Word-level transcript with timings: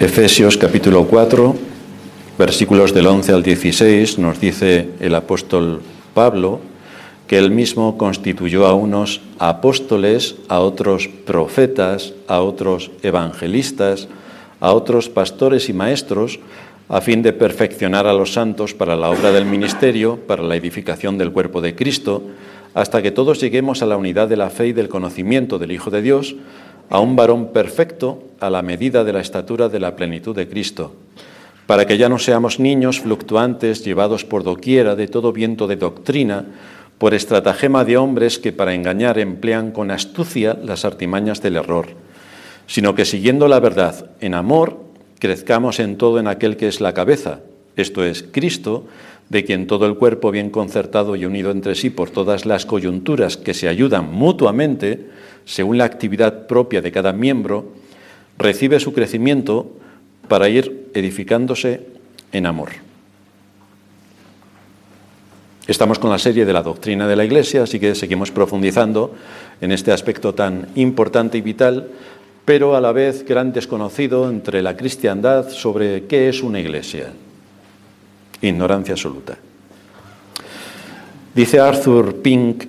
Efesios 0.00 0.56
capítulo 0.56 1.06
4, 1.06 1.54
versículos 2.38 2.94
del 2.94 3.06
11 3.06 3.34
al 3.34 3.42
16, 3.42 4.18
nos 4.18 4.40
dice 4.40 4.88
el 4.98 5.14
apóstol 5.14 5.82
Pablo 6.14 6.60
que 7.26 7.36
él 7.36 7.50
mismo 7.50 7.98
constituyó 7.98 8.66
a 8.66 8.72
unos 8.72 9.20
apóstoles, 9.38 10.36
a 10.48 10.60
otros 10.60 11.06
profetas, 11.26 12.14
a 12.28 12.40
otros 12.40 12.90
evangelistas, 13.02 14.08
a 14.60 14.72
otros 14.72 15.10
pastores 15.10 15.68
y 15.68 15.74
maestros, 15.74 16.40
a 16.88 17.02
fin 17.02 17.20
de 17.20 17.34
perfeccionar 17.34 18.06
a 18.06 18.14
los 18.14 18.32
santos 18.32 18.72
para 18.72 18.96
la 18.96 19.10
obra 19.10 19.32
del 19.32 19.44
ministerio, 19.44 20.16
para 20.16 20.42
la 20.42 20.56
edificación 20.56 21.18
del 21.18 21.30
cuerpo 21.30 21.60
de 21.60 21.74
Cristo, 21.74 22.22
hasta 22.72 23.02
que 23.02 23.10
todos 23.10 23.38
lleguemos 23.38 23.82
a 23.82 23.86
la 23.86 23.98
unidad 23.98 24.28
de 24.28 24.38
la 24.38 24.48
fe 24.48 24.68
y 24.68 24.72
del 24.72 24.88
conocimiento 24.88 25.58
del 25.58 25.72
Hijo 25.72 25.90
de 25.90 26.00
Dios, 26.00 26.36
a 26.90 27.00
un 27.00 27.16
varón 27.16 27.52
perfecto 27.52 28.24
a 28.40 28.50
la 28.50 28.62
medida 28.62 29.04
de 29.04 29.12
la 29.12 29.20
estatura 29.20 29.68
de 29.68 29.80
la 29.80 29.96
plenitud 29.96 30.34
de 30.34 30.48
Cristo, 30.48 30.92
para 31.66 31.86
que 31.86 31.96
ya 31.96 32.08
no 32.08 32.18
seamos 32.18 32.58
niños 32.58 33.00
fluctuantes 33.00 33.84
llevados 33.84 34.24
por 34.24 34.42
doquiera 34.42 34.96
de 34.96 35.06
todo 35.06 35.32
viento 35.32 35.68
de 35.68 35.76
doctrina, 35.76 36.44
por 36.98 37.14
estratagema 37.14 37.84
de 37.84 37.96
hombres 37.96 38.38
que 38.38 38.52
para 38.52 38.74
engañar 38.74 39.18
emplean 39.18 39.70
con 39.70 39.90
astucia 39.90 40.58
las 40.62 40.84
artimañas 40.84 41.40
del 41.40 41.56
error, 41.56 41.86
sino 42.66 42.94
que 42.94 43.04
siguiendo 43.04 43.46
la 43.48 43.60
verdad 43.60 44.10
en 44.20 44.34
amor, 44.34 44.84
crezcamos 45.18 45.78
en 45.78 45.96
todo 45.96 46.18
en 46.18 46.26
aquel 46.26 46.56
que 46.56 46.66
es 46.68 46.80
la 46.80 46.92
cabeza, 46.92 47.40
esto 47.76 48.04
es 48.04 48.24
Cristo, 48.30 48.86
de 49.28 49.44
quien 49.44 49.68
todo 49.68 49.86
el 49.86 49.94
cuerpo 49.94 50.32
bien 50.32 50.50
concertado 50.50 51.14
y 51.14 51.24
unido 51.24 51.52
entre 51.52 51.76
sí 51.76 51.88
por 51.88 52.10
todas 52.10 52.46
las 52.46 52.66
coyunturas 52.66 53.36
que 53.36 53.54
se 53.54 53.68
ayudan 53.68 54.12
mutuamente, 54.12 55.08
según 55.44 55.78
la 55.78 55.84
actividad 55.84 56.46
propia 56.46 56.80
de 56.80 56.92
cada 56.92 57.12
miembro, 57.12 57.72
recibe 58.38 58.80
su 58.80 58.92
crecimiento 58.92 59.70
para 60.28 60.48
ir 60.48 60.90
edificándose 60.94 61.86
en 62.32 62.46
amor. 62.46 62.70
Estamos 65.66 65.98
con 65.98 66.10
la 66.10 66.18
serie 66.18 66.44
de 66.44 66.52
la 66.52 66.62
doctrina 66.62 67.06
de 67.06 67.16
la 67.16 67.24
Iglesia, 67.24 67.62
así 67.62 67.78
que 67.78 67.94
seguimos 67.94 68.30
profundizando 68.30 69.14
en 69.60 69.72
este 69.72 69.92
aspecto 69.92 70.34
tan 70.34 70.68
importante 70.74 71.38
y 71.38 71.42
vital, 71.42 71.88
pero 72.44 72.74
a 72.74 72.80
la 72.80 72.90
vez 72.90 73.24
gran 73.24 73.52
desconocido 73.52 74.28
entre 74.28 74.62
la 74.62 74.76
cristiandad 74.76 75.48
sobre 75.50 76.06
qué 76.06 76.28
es 76.28 76.42
una 76.42 76.58
iglesia. 76.58 77.12
Ignorancia 78.42 78.94
absoluta. 78.94 79.38
Dice 81.34 81.60
Arthur 81.60 82.16
Pink 82.16 82.64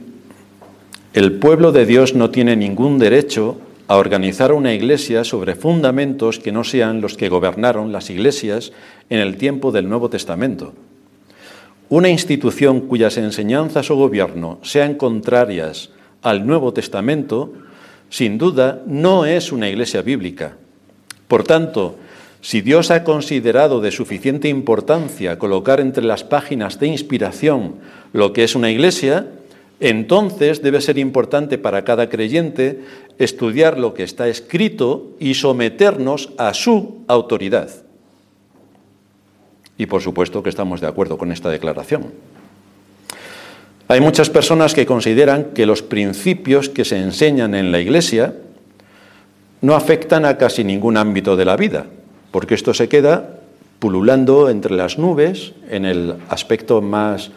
el 1.14 1.34
pueblo 1.34 1.74
de 1.74 1.86
Dios 1.86 2.16
no 2.16 2.30
tiene 2.30 2.56
ningún 2.56 2.98
derecho 2.98 3.58
a 3.88 3.98
organizar 3.98 4.54
una 4.54 4.74
iglesia 4.74 5.26
sobre 5.26 5.56
fundamentos 5.56 6.40
que 6.40 6.54
no 6.54 6.64
sean 6.64 7.02
los 7.02 7.18
que 7.18 7.28
gobernaron 7.28 7.92
las 7.92 8.10
iglesias 8.10 8.72
en 9.10 9.20
el 9.20 9.36
tiempo 9.36 9.74
del 9.74 9.90
Nuevo 9.90 10.10
Testamento. 10.10 10.74
Una 11.90 12.08
institución 12.08 12.88
cuyas 12.88 13.18
enseñanzas 13.18 13.92
o 13.92 13.98
gobierno 13.98 14.60
sean 14.62 14.96
contrarias 14.96 15.90
al 16.22 16.48
Nuevo 16.48 16.72
Testamento, 16.72 17.52
sin 18.10 18.38
duda, 18.38 18.82
no 18.86 19.26
es 19.26 19.52
una 19.52 19.68
iglesia 19.68 20.02
bíblica. 20.02 20.56
Por 21.28 21.44
tanto, 21.44 21.98
si 22.40 22.62
Dios 22.62 22.90
ha 22.90 23.04
considerado 23.04 23.82
de 23.82 23.92
suficiente 23.92 24.48
importancia 24.48 25.38
colocar 25.38 25.82
entre 25.82 26.06
las 26.06 26.24
páginas 26.24 26.80
de 26.80 26.88
inspiración 26.88 27.76
lo 28.14 28.32
que 28.32 28.46
es 28.46 28.56
una 28.56 28.72
iglesia, 28.72 29.28
entonces 29.82 30.62
debe 30.62 30.80
ser 30.80 31.00
importante 31.00 31.58
para 31.58 31.84
cada 31.84 32.08
creyente 32.08 32.82
estudiar 33.18 33.80
lo 33.80 33.96
que 33.96 34.04
está 34.04 34.28
escrito 34.30 35.10
y 35.20 35.34
someternos 35.34 36.30
a 36.38 36.54
su 36.54 37.04
autoridad. 37.08 37.70
Y 39.78 39.88
por 39.88 40.02
supuesto 40.02 40.44
que 40.44 40.50
estamos 40.50 40.80
de 40.82 40.88
acuerdo 40.88 41.18
con 41.18 41.32
esta 41.32 41.50
declaración. 41.50 42.14
Hay 43.88 44.00
muchas 44.00 44.30
personas 44.30 44.76
que 44.76 44.86
consideran 44.86 45.46
que 45.56 45.66
los 45.66 45.82
principios 45.82 46.70
que 46.70 46.86
se 46.86 46.98
enseñan 46.98 47.56
en 47.56 47.72
la 47.72 47.80
Iglesia 47.80 48.36
no 49.62 49.74
afectan 49.74 50.26
a 50.26 50.38
casi 50.38 50.64
ningún 50.64 50.96
ámbito 50.96 51.36
de 51.36 51.46
la 51.46 51.58
vida, 51.58 51.88
porque 52.30 52.54
esto 52.54 52.76
se 52.76 52.88
queda 52.88 53.40
pululando 53.80 54.48
entre 54.50 54.76
las 54.76 55.00
nubes 55.00 55.54
en 55.70 55.86
el 55.86 56.16
aspecto 56.30 56.82
más 56.82 57.32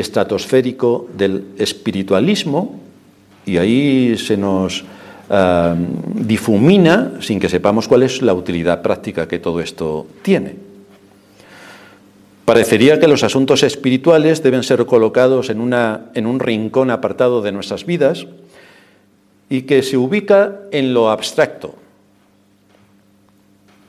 estratosférico 0.00 1.08
del 1.16 1.44
espiritualismo 1.58 2.80
y 3.44 3.56
ahí 3.56 4.16
se 4.18 4.36
nos 4.36 4.84
eh, 5.30 5.74
difumina 6.14 7.12
sin 7.20 7.40
que 7.40 7.48
sepamos 7.48 7.88
cuál 7.88 8.02
es 8.02 8.22
la 8.22 8.34
utilidad 8.34 8.82
práctica 8.82 9.26
que 9.26 9.38
todo 9.38 9.60
esto 9.60 10.06
tiene. 10.22 10.54
Parecería 12.44 13.00
que 13.00 13.08
los 13.08 13.24
asuntos 13.24 13.62
espirituales 13.64 14.42
deben 14.42 14.62
ser 14.62 14.86
colocados 14.86 15.50
en, 15.50 15.60
una, 15.60 16.10
en 16.14 16.26
un 16.26 16.38
rincón 16.38 16.90
apartado 16.90 17.42
de 17.42 17.50
nuestras 17.50 17.86
vidas 17.86 18.26
y 19.48 19.62
que 19.62 19.82
se 19.82 19.96
ubica 19.96 20.60
en 20.70 20.94
lo 20.94 21.10
abstracto. 21.10 21.74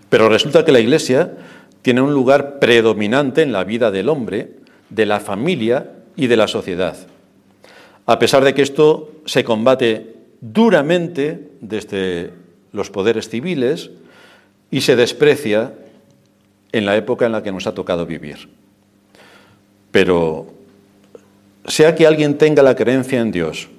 Pero 0.10 0.30
resulta 0.30 0.66
que 0.66 0.72
la 0.72 0.80
Iglesia 0.80 1.34
tiene 1.84 2.02
un 2.02 2.14
lugar 2.14 2.60
predominante 2.60 3.44
en 3.44 3.52
la 3.52 3.64
vida 3.64 3.92
del 3.92 4.10
hombre, 4.10 4.52
de 4.90 5.06
la 5.06 5.20
familia 5.20 5.97
y 6.18 6.28
de 6.28 6.36
la 6.36 6.50
sociedad. 6.50 6.98
A 8.06 8.20
pesar 8.20 8.44
de 8.44 8.54
que 8.54 8.64
esto 8.64 9.12
se 9.26 9.46
combate 9.46 10.16
duramente 10.42 11.52
desde 11.62 12.32
los 12.74 12.90
poderes 12.90 13.30
civiles 13.30 13.92
y 14.72 14.82
se 14.82 14.96
desprecia 14.96 15.74
en 16.72 16.86
la 16.86 16.98
época 16.98 17.26
en 17.26 17.32
la 17.32 17.44
que 17.44 17.52
nos 17.52 17.68
ha 17.68 17.74
tocado 17.74 18.06
vivir. 18.06 18.50
Pero 19.92 20.48
sea 21.66 21.96
que 21.96 22.08
alguien 22.08 22.38
tenga 22.38 22.64
la 22.64 22.76
creencia 22.76 23.22
en 23.22 23.32
Dios 23.32 23.70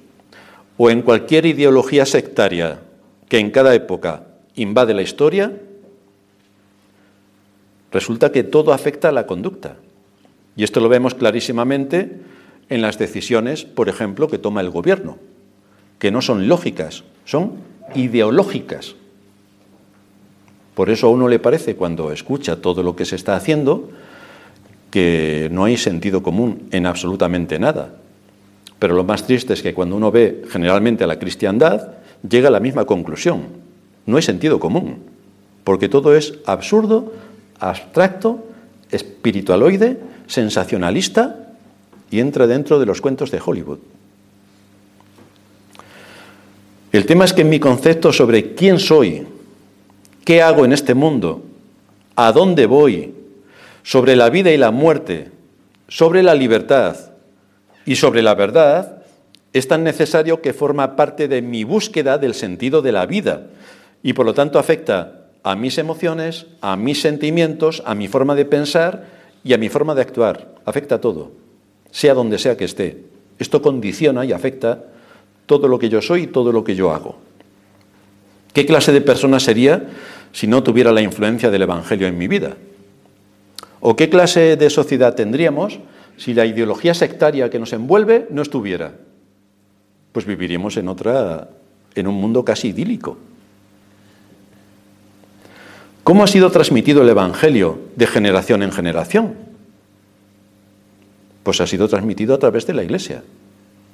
o 0.76 0.91
en 0.91 1.03
cualquier 1.03 1.44
ideología 1.44 2.06
sectaria 2.06 2.81
que 3.28 3.38
en 3.38 3.50
cada 3.50 3.75
época 3.75 4.25
invade 4.55 4.94
la 4.94 5.03
historia, 5.03 5.53
resulta 7.93 8.32
que 8.32 8.44
todo 8.44 8.72
afecta 8.72 9.09
a 9.09 9.12
la 9.12 9.26
conducta. 9.26 9.76
Y 10.58 10.64
esto 10.64 10.80
lo 10.80 10.88
vemos 10.88 11.14
clarísimamente 11.14 12.19
en 12.69 12.82
las 12.82 12.98
decisiones, 12.98 13.64
por 13.64 13.88
ejemplo, 13.88 14.26
que 14.26 14.38
toma 14.38 14.60
el 14.60 14.70
gobierno, 14.70 15.16
que 16.00 16.10
no 16.10 16.20
son 16.20 16.48
lógicas, 16.48 17.04
son 17.24 17.52
ideológicas. 17.94 18.96
Por 20.74 20.91
eso 20.91 21.06
a 21.06 21.10
uno 21.10 21.28
le 21.28 21.38
parece, 21.38 21.76
cuando 21.76 22.10
escucha 22.10 22.60
todo 22.60 22.82
lo 22.82 22.96
que 22.96 23.04
se 23.04 23.14
está 23.14 23.36
haciendo, 23.36 23.88
que 24.91 25.48
no 25.52 25.62
hay 25.62 25.76
sentido 25.76 26.24
común 26.24 26.66
en 26.72 26.86
absolutamente 26.86 27.60
nada. 27.60 27.94
Pero 28.80 28.96
lo 28.96 29.04
más 29.04 29.25
triste 29.28 29.52
es 29.52 29.62
que 29.62 29.75
cuando 29.75 29.94
uno 29.94 30.10
ve 30.10 30.42
generalmente 30.50 31.04
a 31.04 31.06
la 31.06 31.20
cristiandad, 31.20 31.92
llega 32.28 32.48
a 32.48 32.52
la 32.52 32.58
misma 32.58 32.84
conclusión. 32.84 33.42
No 34.06 34.16
hay 34.16 34.22
sentido 34.25 34.58
común, 34.58 35.04
porque 35.62 35.88
todo 35.88 36.16
es 36.16 36.34
absurdo, 36.46 37.12
abstracto, 37.60 38.44
espiritualoide 38.91 39.99
sensacionalista 40.26 41.54
y 42.10 42.21
entra 42.21 42.47
dentro 42.47 42.78
de 42.78 42.87
los 42.87 43.00
cuentos 43.00 43.31
de 43.31 43.41
Hollywood. 43.44 43.78
El 46.93 47.04
tema 47.06 47.25
es 47.25 47.32
que 47.32 47.43
en 47.43 47.50
mi 47.50 47.60
concepto 47.60 48.12
sobre 48.12 48.54
quién 48.54 48.78
soy, 48.78 49.26
qué 50.25 50.43
hago 50.43 50.65
en 50.65 50.72
este 50.72 50.94
mundo, 50.94 51.43
a 52.16 52.32
dónde 52.32 52.66
voy, 52.66 53.15
sobre 53.82 54.16
la 54.16 54.31
vida 54.31 54.50
y 54.50 54.56
la 54.56 54.71
muerte, 54.71 55.31
sobre 55.88 56.22
la 56.22 56.34
libertad 56.34 56.97
y 57.84 57.97
sobre 57.97 58.22
la 58.22 58.34
verdad, 58.34 59.03
es 59.53 59.69
tan 59.69 59.84
necesario 59.84 60.43
que 60.43 60.53
forma 60.53 60.97
parte 60.97 61.28
de 61.28 61.43
mi 61.43 61.65
búsqueda 61.65 62.19
del 62.19 62.34
sentido 62.34 62.82
de 62.82 62.93
la 62.93 63.06
vida 63.06 63.47
y 64.03 64.12
por 64.12 64.26
lo 64.26 64.34
tanto 64.34 64.59
afecta 64.59 65.28
a 65.48 65.56
mis 65.56 65.78
emociones, 65.78 66.44
a 66.60 66.76
mis 66.76 67.00
sentimientos, 67.00 67.82
a 67.87 67.94
mi 67.94 68.06
forma 68.06 68.34
de 68.34 68.44
pensar 68.44 69.06
y 69.43 69.55
a 69.55 69.56
mi 69.56 69.70
forma 69.70 69.94
de 69.94 70.02
actuar. 70.02 70.52
Afecta 70.67 70.96
a 70.96 71.00
todo, 71.00 71.32
sea 71.90 72.12
donde 72.12 72.37
sea 72.37 72.58
que 72.58 72.67
esté. 72.67 73.05
Esto 73.38 73.62
condiciona 73.62 74.26
y 74.26 74.32
afecta 74.32 74.84
todo 75.46 75.67
lo 75.67 75.78
que 75.78 75.88
yo 75.88 76.02
soy 76.02 76.25
y 76.25 76.26
todo 76.26 76.52
lo 76.52 76.64
que 76.64 76.75
yo 76.75 76.93
hago. 76.93 77.17
¿Qué 78.52 78.67
clase 78.67 78.93
de 78.93 79.00
persona 79.00 79.40
sería 79.40 79.88
si 80.32 80.46
no 80.46 80.62
tuviera 80.62 80.93
la 80.93 81.00
influencia 81.00 81.49
del 81.50 81.62
Evangelio 81.62 82.08
en 82.08 82.19
mi 82.19 82.28
vida? 82.28 82.55
¿O 83.81 83.96
qué 83.96 84.11
clase 84.11 84.56
de 84.56 84.69
sociedad 84.69 85.14
tendríamos 85.14 85.81
si 86.19 86.34
la 86.34 86.44
ideología 86.44 86.93
sectaria 86.93 87.49
que 87.49 87.58
nos 87.58 87.73
envuelve 87.73 88.26
no 88.28 88.43
estuviera? 88.43 88.93
Pues 90.12 90.26
viviríamos 90.26 90.76
en 90.76 90.88
otra 90.88 91.49
en 91.94 92.06
un 92.06 92.17
mundo 92.17 92.44
casi 92.44 92.69
idílico. 92.69 93.17
¿Cómo 96.08 96.25
ha 96.25 96.26
sido 96.26 96.50
transmitido 96.50 97.02
el 97.02 97.10
Evangelio 97.10 97.81
de 97.94 98.06
generación 98.06 98.62
en 98.62 98.72
generación? 98.72 99.34
Pues 101.43 101.60
ha 101.60 101.66
sido 101.66 101.87
transmitido 101.87 102.34
a 102.34 102.38
través 102.38 102.66
de 102.66 102.72
la 102.72 102.82
Iglesia. 102.82 103.25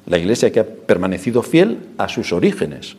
La 0.06 0.19
Iglesia 0.19 0.52
que 0.52 0.61
ha 0.61 0.64
permanecido 0.64 1.43
fiel 1.43 1.76
a 1.99 2.08
sus 2.08 2.32
orígenes. 2.32 2.94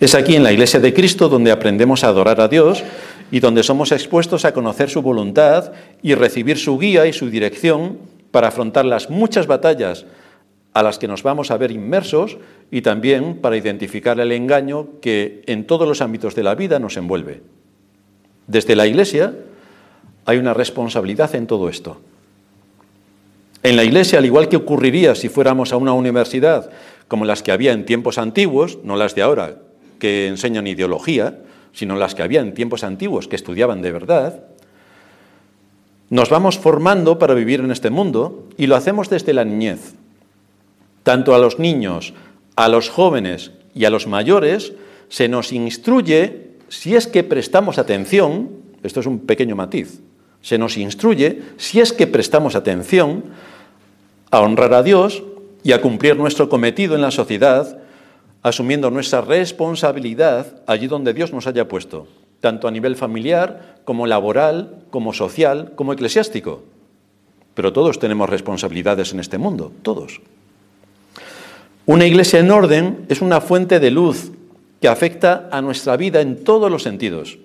Es 0.00 0.14
aquí 0.14 0.34
en 0.34 0.44
la 0.44 0.52
iglesia 0.52 0.80
de 0.80 0.94
Cristo 0.94 1.28
donde 1.28 1.52
aprendemos 1.52 2.04
a 2.04 2.08
adorar 2.08 2.40
a 2.40 2.48
Dios 2.48 2.82
y 3.30 3.40
donde 3.40 3.62
somos 3.62 3.92
expuestos 3.92 4.46
a 4.46 4.54
conocer 4.54 4.88
su 4.88 5.02
voluntad 5.02 5.72
y 6.02 6.14
recibir 6.14 6.56
su 6.56 6.78
guía 6.78 7.04
y 7.04 7.12
su 7.12 7.28
dirección 7.28 7.98
para 8.30 8.48
afrontar 8.48 8.86
las 8.86 9.10
muchas 9.10 9.46
batallas 9.46 10.06
a 10.76 10.82
las 10.82 10.98
que 10.98 11.08
nos 11.08 11.22
vamos 11.22 11.50
a 11.50 11.56
ver 11.56 11.70
inmersos 11.70 12.36
y 12.70 12.82
también 12.82 13.38
para 13.38 13.56
identificar 13.56 14.20
el 14.20 14.30
engaño 14.30 14.88
que 15.00 15.42
en 15.46 15.66
todos 15.66 15.88
los 15.88 16.02
ámbitos 16.02 16.34
de 16.34 16.42
la 16.42 16.54
vida 16.54 16.78
nos 16.78 16.98
envuelve. 16.98 17.40
Desde 18.46 18.76
la 18.76 18.86
Iglesia 18.86 19.34
hay 20.26 20.36
una 20.36 20.52
responsabilidad 20.52 21.34
en 21.34 21.46
todo 21.46 21.70
esto. 21.70 21.98
En 23.62 23.74
la 23.74 23.84
Iglesia, 23.84 24.18
al 24.18 24.26
igual 24.26 24.50
que 24.50 24.58
ocurriría 24.58 25.14
si 25.14 25.30
fuéramos 25.30 25.72
a 25.72 25.78
una 25.78 25.94
universidad 25.94 26.70
como 27.08 27.24
las 27.24 27.42
que 27.42 27.52
había 27.52 27.72
en 27.72 27.86
tiempos 27.86 28.18
antiguos, 28.18 28.76
no 28.84 28.96
las 28.96 29.14
de 29.14 29.22
ahora, 29.22 29.56
que 29.98 30.28
enseñan 30.28 30.66
ideología, 30.66 31.38
sino 31.72 31.96
las 31.96 32.14
que 32.14 32.22
había 32.22 32.42
en 32.42 32.52
tiempos 32.52 32.84
antiguos, 32.84 33.28
que 33.28 33.36
estudiaban 33.36 33.80
de 33.80 33.92
verdad, 33.92 34.42
nos 36.10 36.28
vamos 36.28 36.58
formando 36.58 37.18
para 37.18 37.32
vivir 37.32 37.60
en 37.60 37.70
este 37.70 37.88
mundo 37.88 38.44
y 38.58 38.66
lo 38.66 38.76
hacemos 38.76 39.08
desde 39.08 39.32
la 39.32 39.46
niñez. 39.46 39.94
Tanto 41.06 41.36
a 41.36 41.38
los 41.38 41.60
niños, 41.60 42.14
a 42.56 42.68
los 42.68 42.90
jóvenes 42.90 43.52
y 43.76 43.84
a 43.84 43.90
los 43.90 44.08
mayores 44.08 44.72
se 45.08 45.28
nos 45.28 45.52
instruye, 45.52 46.48
si 46.66 46.96
es 46.96 47.06
que 47.06 47.22
prestamos 47.22 47.78
atención, 47.78 48.50
esto 48.82 48.98
es 48.98 49.06
un 49.06 49.20
pequeño 49.20 49.54
matiz, 49.54 50.00
se 50.42 50.58
nos 50.58 50.76
instruye, 50.76 51.42
si 51.58 51.78
es 51.78 51.92
que 51.92 52.08
prestamos 52.08 52.56
atención, 52.56 53.26
a 54.32 54.40
honrar 54.40 54.74
a 54.74 54.82
Dios 54.82 55.22
y 55.62 55.70
a 55.70 55.80
cumplir 55.80 56.16
nuestro 56.16 56.48
cometido 56.48 56.96
en 56.96 57.02
la 57.02 57.12
sociedad, 57.12 57.78
asumiendo 58.42 58.90
nuestra 58.90 59.20
responsabilidad 59.20 60.60
allí 60.66 60.88
donde 60.88 61.14
Dios 61.14 61.32
nos 61.32 61.46
haya 61.46 61.68
puesto 61.68 62.08
tanto 62.40 62.66
a 62.66 62.72
nivel 62.72 62.96
familiar 62.96 63.76
como 63.84 64.08
laboral, 64.08 64.84
como 64.90 65.12
social, 65.12 65.72
como 65.76 65.92
eclesiástico. 65.92 66.64
Pero 67.54 67.72
todos 67.72 68.00
tenemos 68.00 68.28
responsabilidades 68.28 69.12
en 69.12 69.20
este 69.20 69.38
mundo, 69.38 69.70
todos. 69.82 70.20
Una 71.86 72.04
iglesia 72.04 72.40
en 72.40 72.50
orden 72.50 73.06
es 73.08 73.20
una 73.20 73.40
fuente 73.40 73.78
de 73.78 73.92
luz 73.92 74.32
que 74.80 74.88
afecta 74.88 75.48
a 75.52 75.62
nuestra 75.62 75.96
vida 75.96 76.20
en 76.20 76.42
todos 76.42 76.68
los 76.68 76.82
sentidos. 76.82 77.38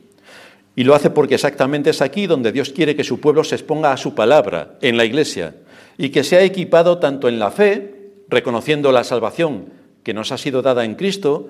Y 0.75 0.83
lo 0.83 0.95
hace 0.95 1.11
porque 1.11 1.35
exactamente 1.35 1.91
es 1.91 2.01
aquí 2.01 2.25
donde 2.25 2.51
Dios 2.51 2.71
quiere 2.71 2.95
que 2.95 3.03
su 3.03 3.19
pueblo 3.19 3.43
se 3.43 3.53
exponga 3.53 3.91
a 3.91 3.97
su 3.97 4.15
palabra, 4.15 4.79
en 4.81 4.97
la 4.97 5.05
iglesia, 5.05 5.57
y 5.95 6.09
que 6.09 6.23
sea 6.23 6.41
equipado 6.41 6.97
tanto 6.97 7.29
en 7.29 7.38
la 7.38 7.51
fe, 7.51 8.13
reconociendo 8.29 8.91
la 8.91 9.03
salvación 9.03 9.65
que 10.01 10.15
nos 10.15 10.31
ha 10.31 10.39
sido 10.39 10.63
dada 10.63 10.85
en 10.85 10.95
Cristo, 10.95 11.47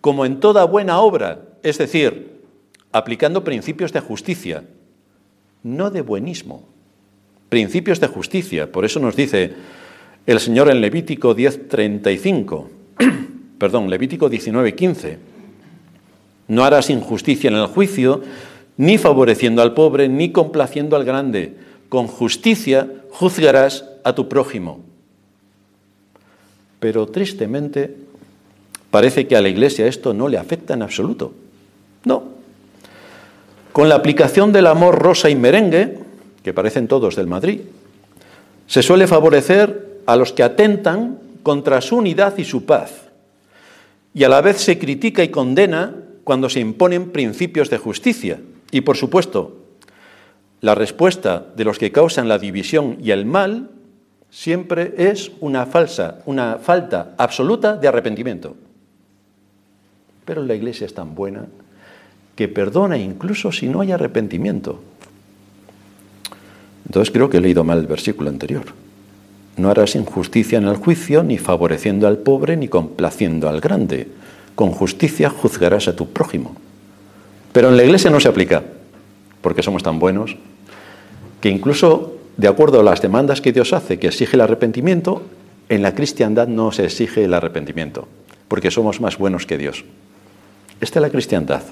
como 0.00 0.26
en 0.26 0.40
toda 0.40 0.64
buena 0.64 0.98
obra, 0.98 1.42
es 1.62 1.78
decir, 1.78 2.40
aplicando 2.90 3.44
principios 3.44 3.92
de 3.92 4.00
justicia, 4.00 4.64
no 5.62 5.90
de 5.92 6.00
buenismo. 6.00 6.68
Principios 7.48 8.00
de 8.00 8.08
justicia. 8.08 8.72
Por 8.72 8.84
eso 8.84 8.98
nos 8.98 9.14
dice 9.14 9.54
el 10.26 10.40
Señor 10.40 10.70
en 10.70 10.80
Levítico 10.80 11.36
10:35, 11.36 12.66
perdón, 13.58 13.90
Levítico 13.90 14.30
19:15. 14.30 15.18
No 16.48 16.64
harás 16.64 16.90
injusticia 16.90 17.48
en 17.48 17.56
el 17.56 17.66
juicio, 17.66 18.22
ni 18.76 18.98
favoreciendo 18.98 19.62
al 19.62 19.74
pobre, 19.74 20.08
ni 20.08 20.32
complaciendo 20.32 20.96
al 20.96 21.04
grande. 21.04 21.56
Con 21.88 22.06
justicia 22.06 22.88
juzgarás 23.10 23.84
a 24.02 24.14
tu 24.14 24.28
prójimo. 24.28 24.80
Pero 26.80 27.06
tristemente 27.06 27.96
parece 28.90 29.26
que 29.26 29.36
a 29.36 29.42
la 29.42 29.48
Iglesia 29.48 29.86
esto 29.86 30.12
no 30.12 30.28
le 30.28 30.38
afecta 30.38 30.74
en 30.74 30.82
absoluto. 30.82 31.32
No, 32.04 32.34
con 33.74 33.88
la 33.88 33.96
aplicación 33.96 34.52
del 34.52 34.68
amor 34.68 35.00
rosa 35.00 35.28
y 35.28 35.34
merengue, 35.34 35.98
que 36.44 36.54
parecen 36.54 36.86
todos 36.86 37.16
del 37.16 37.26
Madrid, 37.26 37.62
se 38.68 38.84
suele 38.84 39.08
favorecer 39.08 39.83
a 40.06 40.16
los 40.16 40.32
que 40.32 40.42
atentan 40.42 41.18
contra 41.42 41.80
su 41.80 41.96
unidad 41.96 42.36
y 42.38 42.44
su 42.44 42.64
paz. 42.64 43.10
Y 44.12 44.24
a 44.24 44.28
la 44.28 44.40
vez 44.40 44.58
se 44.58 44.78
critica 44.78 45.22
y 45.22 45.28
condena 45.28 45.94
cuando 46.24 46.48
se 46.48 46.60
imponen 46.60 47.10
principios 47.10 47.70
de 47.70 47.78
justicia. 47.78 48.40
Y 48.70 48.80
por 48.80 48.96
supuesto, 48.96 49.58
la 50.60 50.74
respuesta 50.74 51.46
de 51.56 51.64
los 51.64 51.78
que 51.78 51.92
causan 51.92 52.28
la 52.28 52.38
división 52.38 52.98
y 53.02 53.10
el 53.10 53.26
mal 53.26 53.70
siempre 54.30 54.94
es 54.96 55.30
una 55.40 55.66
falsa, 55.66 56.22
una 56.26 56.58
falta 56.58 57.14
absoluta 57.18 57.76
de 57.76 57.86
arrepentimiento. 57.86 58.56
Pero 60.24 60.42
la 60.42 60.54
iglesia 60.54 60.86
es 60.86 60.94
tan 60.94 61.14
buena 61.14 61.46
que 62.34 62.48
perdona 62.48 62.96
incluso 62.96 63.52
si 63.52 63.68
no 63.68 63.80
hay 63.80 63.92
arrepentimiento. 63.92 64.82
Entonces 66.86 67.12
creo 67.12 67.28
que 67.28 67.36
he 67.36 67.40
leído 67.40 67.64
mal 67.64 67.78
el 67.78 67.86
versículo 67.86 68.30
anterior. 68.30 68.83
No 69.56 69.70
harás 69.70 69.94
injusticia 69.94 70.58
en 70.58 70.66
el 70.66 70.76
juicio, 70.76 71.22
ni 71.22 71.38
favoreciendo 71.38 72.08
al 72.08 72.18
pobre, 72.18 72.56
ni 72.56 72.68
complaciendo 72.68 73.48
al 73.48 73.60
grande. 73.60 74.08
Con 74.54 74.70
justicia 74.70 75.30
juzgarás 75.30 75.88
a 75.88 75.96
tu 75.96 76.08
prójimo. 76.08 76.56
Pero 77.52 77.68
en 77.68 77.76
la 77.76 77.84
iglesia 77.84 78.10
no 78.10 78.18
se 78.18 78.28
aplica, 78.28 78.64
porque 79.40 79.62
somos 79.62 79.82
tan 79.82 79.98
buenos, 79.98 80.36
que 81.40 81.50
incluso 81.50 82.16
de 82.36 82.48
acuerdo 82.48 82.80
a 82.80 82.82
las 82.82 83.00
demandas 83.00 83.40
que 83.40 83.52
Dios 83.52 83.72
hace, 83.72 83.98
que 83.98 84.08
exige 84.08 84.34
el 84.36 84.40
arrepentimiento, 84.40 85.22
en 85.68 85.82
la 85.82 85.94
cristiandad 85.94 86.48
no 86.48 86.72
se 86.72 86.84
exige 86.84 87.24
el 87.24 87.34
arrepentimiento, 87.34 88.08
porque 88.48 88.70
somos 88.70 89.00
más 89.00 89.18
buenos 89.18 89.46
que 89.46 89.56
Dios. 89.56 89.84
Esta 90.80 90.98
es 90.98 91.02
la 91.02 91.10
cristiandad. 91.10 91.62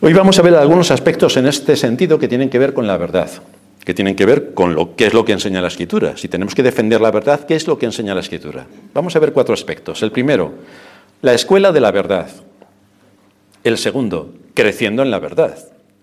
Hoy 0.00 0.12
vamos 0.12 0.38
a 0.38 0.42
ver 0.42 0.54
algunos 0.56 0.90
aspectos 0.90 1.36
en 1.36 1.46
este 1.46 1.76
sentido 1.76 2.18
que 2.18 2.28
tienen 2.28 2.50
que 2.50 2.58
ver 2.58 2.74
con 2.74 2.86
la 2.86 2.96
verdad, 2.96 3.30
que 3.84 3.94
tienen 3.94 4.16
que 4.16 4.26
ver 4.26 4.54
con 4.54 4.74
lo 4.74 4.96
que 4.96 5.06
es 5.06 5.14
lo 5.14 5.24
que 5.24 5.32
enseña 5.32 5.60
la 5.60 5.68
Escritura. 5.68 6.16
Si 6.16 6.28
tenemos 6.28 6.54
que 6.54 6.62
defender 6.62 7.00
la 7.00 7.10
verdad, 7.10 7.46
¿qué 7.46 7.54
es 7.54 7.66
lo 7.66 7.78
que 7.78 7.86
enseña 7.86 8.14
la 8.14 8.20
Escritura? 8.20 8.66
Vamos 8.94 9.14
a 9.14 9.18
ver 9.18 9.32
cuatro 9.32 9.52
aspectos. 9.52 10.02
El 10.02 10.10
primero, 10.10 10.54
la 11.22 11.34
escuela 11.34 11.70
de 11.70 11.80
la 11.80 11.92
verdad. 11.92 12.30
El 13.62 13.76
segundo, 13.78 14.34
creciendo 14.54 15.02
en 15.02 15.10
la 15.10 15.18
verdad. 15.18 15.58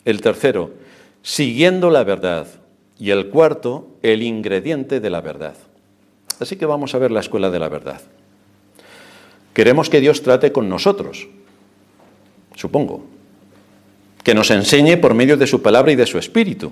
El 0.06 0.22
tercero, 0.22 0.72
siguiendo 1.24 1.90
la 1.90 2.04
verdad. 2.04 2.48
Y 3.00 3.10
el 3.10 3.30
cuarto, 3.30 3.88
el 4.04 4.22
ingrediente 4.22 5.00
de 5.00 5.10
la 5.10 5.22
verdad. 5.22 5.56
Así 6.40 6.56
que 6.56 6.68
vamos 6.68 6.94
a 6.94 7.00
ver 7.00 7.12
la 7.12 7.20
escuela 7.20 7.50
de 7.50 7.60
la 7.60 7.70
verdad. 7.70 8.02
Queremos 9.54 9.90
que 9.90 10.00
Dios 10.00 10.22
trate 10.22 10.52
con 10.52 10.70
nosotros, 10.70 11.28
supongo, 12.56 13.04
que 14.24 14.34
nos 14.34 14.50
enseñe 14.50 14.98
por 14.98 15.14
medio 15.14 15.36
de 15.36 15.48
su 15.48 15.62
palabra 15.62 15.92
y 15.92 15.96
de 15.96 16.06
su 16.06 16.18
espíritu. 16.18 16.72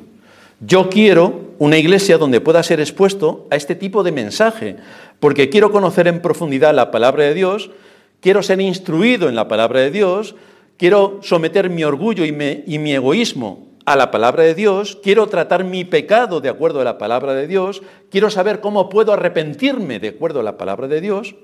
Yo 0.61 0.89
quiero 0.89 1.53
una 1.57 1.77
iglesia 1.77 2.17
donde 2.17 2.41
pueda 2.41 2.63
ser 2.63 2.79
expuesto 2.79 3.47
a 3.49 3.55
este 3.55 3.75
tipo 3.75 4.03
de 4.03 4.11
mensaje, 4.11 4.75
porque 5.19 5.49
quiero 5.49 5.71
conocer 5.71 6.07
en 6.07 6.21
profundidad 6.21 6.73
la 6.73 6.91
palabra 6.91 7.23
de 7.23 7.33
Dios, 7.33 7.71
quiero 8.19 8.43
ser 8.43 8.59
instruido 8.59 9.29
en 9.29 9.35
la 9.35 9.47
palabra 9.47 9.79
de 9.79 9.91
Dios, 9.91 10.35
quiero 10.77 11.19
someter 11.21 11.69
mi 11.69 11.83
orgullo 11.83 12.25
y, 12.25 12.31
mi 12.31 12.93
egoísmo 12.93 13.67
a 13.85 13.95
la 13.95 14.11
palabra 14.11 14.43
de 14.43 14.53
Dios, 14.53 14.99
quiero 15.01 15.27
tratar 15.27 15.63
mi 15.63 15.85
pecado 15.85 16.41
de 16.41 16.49
acuerdo 16.49 16.81
a 16.81 16.83
la 16.83 16.97
palabra 16.97 17.33
de 17.33 17.47
Dios, 17.47 17.81
quiero 18.11 18.29
saber 18.29 18.59
cómo 18.59 18.89
puedo 18.89 19.13
arrepentirme 19.13 19.99
de 19.99 20.09
acuerdo 20.09 20.41
a 20.41 20.43
la 20.43 20.57
palabra 20.57 20.87
de 20.87 21.01
Dios 21.01 21.35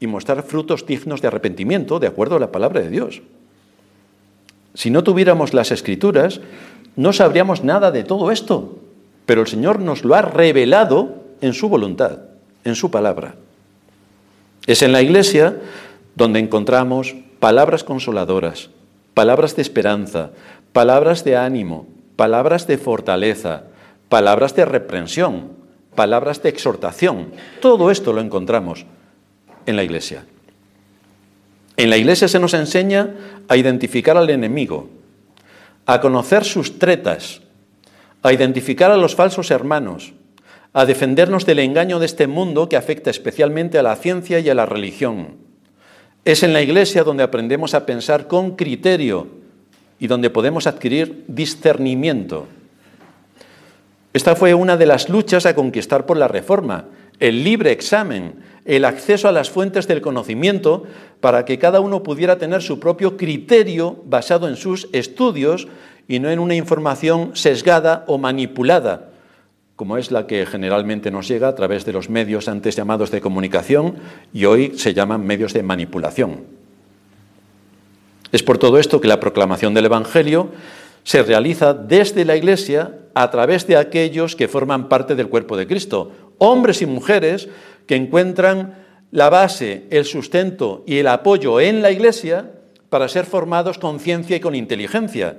y 0.00 0.08
mostrar 0.08 0.42
frutos 0.42 0.84
dignos 0.84 1.22
de 1.22 1.28
arrepentimiento 1.28 2.00
de 2.00 2.08
acuerdo 2.08 2.36
a 2.36 2.40
la 2.40 2.50
palabra 2.50 2.80
de 2.80 2.90
Dios. 2.90 3.22
Si 4.74 4.90
no 4.90 5.04
tuviéramos 5.04 5.54
las 5.54 5.70
escrituras, 5.70 6.40
no 6.96 7.12
sabríamos 7.12 7.64
nada 7.64 7.90
de 7.90 8.04
todo 8.04 8.30
esto, 8.30 8.78
pero 9.26 9.40
el 9.40 9.46
Señor 9.46 9.80
nos 9.80 10.04
lo 10.04 10.14
ha 10.14 10.22
revelado 10.22 11.22
en 11.40 11.54
su 11.54 11.68
voluntad, 11.68 12.18
en 12.64 12.74
su 12.74 12.90
palabra. 12.90 13.34
Es 14.66 14.82
en 14.82 14.92
la 14.92 15.02
iglesia 15.02 15.56
donde 16.14 16.38
encontramos 16.38 17.14
palabras 17.40 17.82
consoladoras, 17.84 18.70
palabras 19.14 19.56
de 19.56 19.62
esperanza, 19.62 20.30
palabras 20.72 21.24
de 21.24 21.36
ánimo, 21.36 21.86
palabras 22.16 22.66
de 22.66 22.78
fortaleza, 22.78 23.64
palabras 24.08 24.54
de 24.54 24.64
reprensión, 24.64 25.52
palabras 25.94 26.42
de 26.42 26.50
exhortación. 26.50 27.32
Todo 27.60 27.90
esto 27.90 28.12
lo 28.12 28.20
encontramos 28.20 28.86
en 29.66 29.76
la 29.76 29.82
iglesia. 29.82 30.24
En 31.76 31.90
la 31.90 31.96
iglesia 31.96 32.28
se 32.28 32.38
nos 32.38 32.54
enseña 32.54 33.14
a 33.48 33.56
identificar 33.56 34.16
al 34.16 34.30
enemigo, 34.30 34.88
a 35.86 36.00
conocer 36.00 36.44
sus 36.44 36.78
tretas, 36.78 37.40
a 38.22 38.32
identificar 38.32 38.90
a 38.90 38.96
los 38.96 39.14
falsos 39.14 39.50
hermanos, 39.50 40.12
a 40.72 40.86
defendernos 40.86 41.44
del 41.44 41.58
engaño 41.58 41.98
de 41.98 42.06
este 42.06 42.26
mundo 42.26 42.68
que 42.68 42.76
afecta 42.76 43.10
especialmente 43.10 43.78
a 43.78 43.82
la 43.82 43.96
ciencia 43.96 44.38
y 44.40 44.48
a 44.48 44.54
la 44.54 44.66
religión. 44.66 45.36
Es 46.24 46.42
en 46.42 46.52
la 46.52 46.62
iglesia 46.62 47.04
donde 47.04 47.24
aprendemos 47.24 47.74
a 47.74 47.84
pensar 47.84 48.28
con 48.28 48.56
criterio 48.56 49.26
y 49.98 50.06
donde 50.06 50.30
podemos 50.30 50.66
adquirir 50.66 51.24
discernimiento. 51.26 52.46
Esta 54.12 54.36
fue 54.36 54.54
una 54.54 54.76
de 54.76 54.86
las 54.86 55.08
luchas 55.08 55.46
a 55.46 55.54
conquistar 55.54 56.06
por 56.06 56.16
la 56.16 56.28
Reforma, 56.28 56.86
el 57.18 57.44
libre 57.44 57.72
examen, 57.72 58.34
el 58.64 58.84
acceso 58.84 59.28
a 59.28 59.32
las 59.32 59.50
fuentes 59.50 59.88
del 59.88 60.00
conocimiento 60.00 60.84
para 61.20 61.44
que 61.44 61.58
cada 61.58 61.80
uno 61.80 62.02
pudiera 62.02 62.38
tener 62.38 62.62
su 62.62 62.78
propio 62.78 63.16
criterio 63.16 64.02
basado 64.04 64.48
en 64.48 64.56
sus 64.56 64.88
estudios 64.92 65.68
y 66.08 66.20
no 66.20 66.30
en 66.30 66.38
una 66.38 66.54
información 66.54 67.32
sesgada 67.34 68.04
o 68.06 68.18
manipulada, 68.18 69.10
como 69.76 69.96
es 69.96 70.10
la 70.10 70.26
que 70.26 70.46
generalmente 70.46 71.10
nos 71.10 71.28
llega 71.28 71.48
a 71.48 71.54
través 71.54 71.84
de 71.84 71.92
los 71.92 72.10
medios 72.10 72.48
antes 72.48 72.76
llamados 72.76 73.10
de 73.10 73.20
comunicación 73.20 73.96
y 74.32 74.44
hoy 74.44 74.78
se 74.78 74.94
llaman 74.94 75.26
medios 75.26 75.52
de 75.52 75.62
manipulación. 75.62 76.44
Es 78.30 78.42
por 78.42 78.58
todo 78.58 78.78
esto 78.78 79.00
que 79.00 79.08
la 79.08 79.20
proclamación 79.20 79.74
del 79.74 79.86
Evangelio 79.86 80.50
se 81.04 81.22
realiza 81.22 81.74
desde 81.74 82.24
la 82.24 82.36
Iglesia 82.36 82.98
a 83.14 83.30
través 83.30 83.66
de 83.66 83.76
aquellos 83.76 84.36
que 84.36 84.48
forman 84.48 84.88
parte 84.88 85.14
del 85.14 85.28
cuerpo 85.28 85.56
de 85.56 85.66
Cristo, 85.66 86.12
hombres 86.38 86.82
y 86.82 86.86
mujeres 86.86 87.48
que 87.86 87.96
encuentran 87.96 88.82
la 89.10 89.28
base, 89.28 89.84
el 89.90 90.04
sustento 90.04 90.84
y 90.86 90.98
el 90.98 91.08
apoyo 91.08 91.60
en 91.60 91.82
la 91.82 91.90
Iglesia 91.90 92.52
para 92.88 93.08
ser 93.08 93.26
formados 93.26 93.78
con 93.78 94.00
ciencia 94.00 94.36
y 94.36 94.40
con 94.40 94.54
inteligencia, 94.54 95.38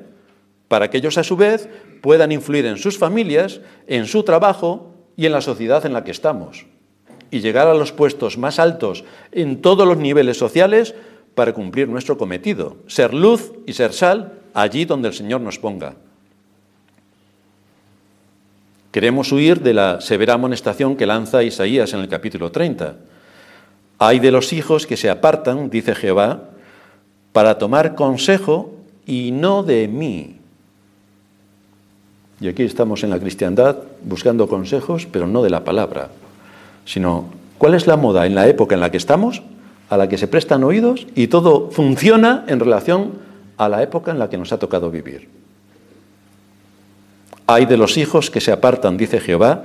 para 0.67 0.89
que 0.89 0.98
ellos 0.98 1.17
a 1.17 1.24
su 1.24 1.38
vez 1.38 1.70
puedan 2.01 2.32
influir 2.32 2.65
en 2.65 2.77
sus 2.77 2.98
familias, 2.98 3.62
en 3.88 4.05
su 4.05 4.24
trabajo 4.24 4.93
y 5.15 5.25
en 5.25 5.32
la 5.32 5.41
sociedad 5.41 5.86
en 5.86 5.93
la 5.93 6.03
que 6.03 6.12
estamos, 6.12 6.65
y 7.32 7.39
llegar 7.39 7.67
a 7.67 7.74
los 7.74 7.91
puestos 7.91 8.38
más 8.38 8.60
altos 8.60 9.05
en 9.32 9.62
todos 9.62 9.88
los 9.88 9.98
niveles 9.98 10.38
sociales 10.38 10.93
para 11.36 11.53
cumplir 11.53 11.89
nuestro 11.89 12.17
cometido, 12.17 12.77
ser 12.88 13.13
luz 13.13 13.53
y 13.65 13.74
ser 13.74 13.93
sal 13.93 14.43
allí 14.54 14.86
donde 14.86 15.10
el 15.10 15.14
Señor 15.14 15.42
nos 15.42 15.60
ponga. 15.60 15.96
Queremos 18.92 19.32
huir 19.32 19.62
de 19.62 19.74
la 19.74 20.02
severa 20.02 20.36
amonestación 20.36 20.96
que 20.96 21.08
lanza 21.08 21.44
Isaías 21.44 21.94
en 21.94 22.02
el 22.02 22.08
capítulo 22.08 22.52
30. 22.52 22.96
Hay 23.98 24.20
de 24.20 24.32
los 24.32 24.54
hijos 24.54 24.86
que 24.86 24.98
se 24.98 25.10
apartan, 25.10 25.70
dice 25.72 25.96
Jehová, 25.96 26.50
para 27.32 27.58
tomar 27.58 27.96
consejo 27.96 28.72
y 29.08 29.32
no 29.32 29.64
de 29.64 29.88
mí. 29.88 30.38
Y 32.40 32.48
aquí 32.48 32.64
estamos 32.64 33.04
en 33.04 33.10
la 33.10 33.20
cristiandad 33.20 33.78
buscando 34.04 34.48
consejos, 34.48 35.08
pero 35.10 35.26
no 35.26 35.42
de 35.42 35.50
la 35.50 35.64
palabra, 35.64 36.10
sino 36.86 37.30
cuál 37.58 37.74
es 37.74 37.88
la 37.88 37.98
moda 37.98 38.28
en 38.28 38.36
la 38.36 38.48
época 38.48 38.76
en 38.76 38.82
la 38.82 38.92
que 38.92 38.98
estamos, 38.98 39.42
a 39.90 39.98
la 39.98 40.08
que 40.08 40.18
se 40.18 40.28
prestan 40.28 40.64
oídos 40.64 41.08
y 41.16 41.28
todo 41.28 41.72
funciona 41.72 42.46
en 42.48 42.60
relación 42.60 43.23
a 43.65 43.70
la 43.70 43.84
época 43.84 44.12
en 44.12 44.20
la 44.20 44.29
que 44.29 44.38
nos 44.38 44.51
ha 44.51 44.60
tocado 44.60 44.91
vivir. 44.91 45.29
Hay 47.48 47.65
de 47.65 47.77
los 47.77 47.98
hijos 47.98 48.29
que 48.29 48.41
se 48.41 48.51
apartan, 48.51 48.98
dice 48.98 49.20
Jehová, 49.20 49.63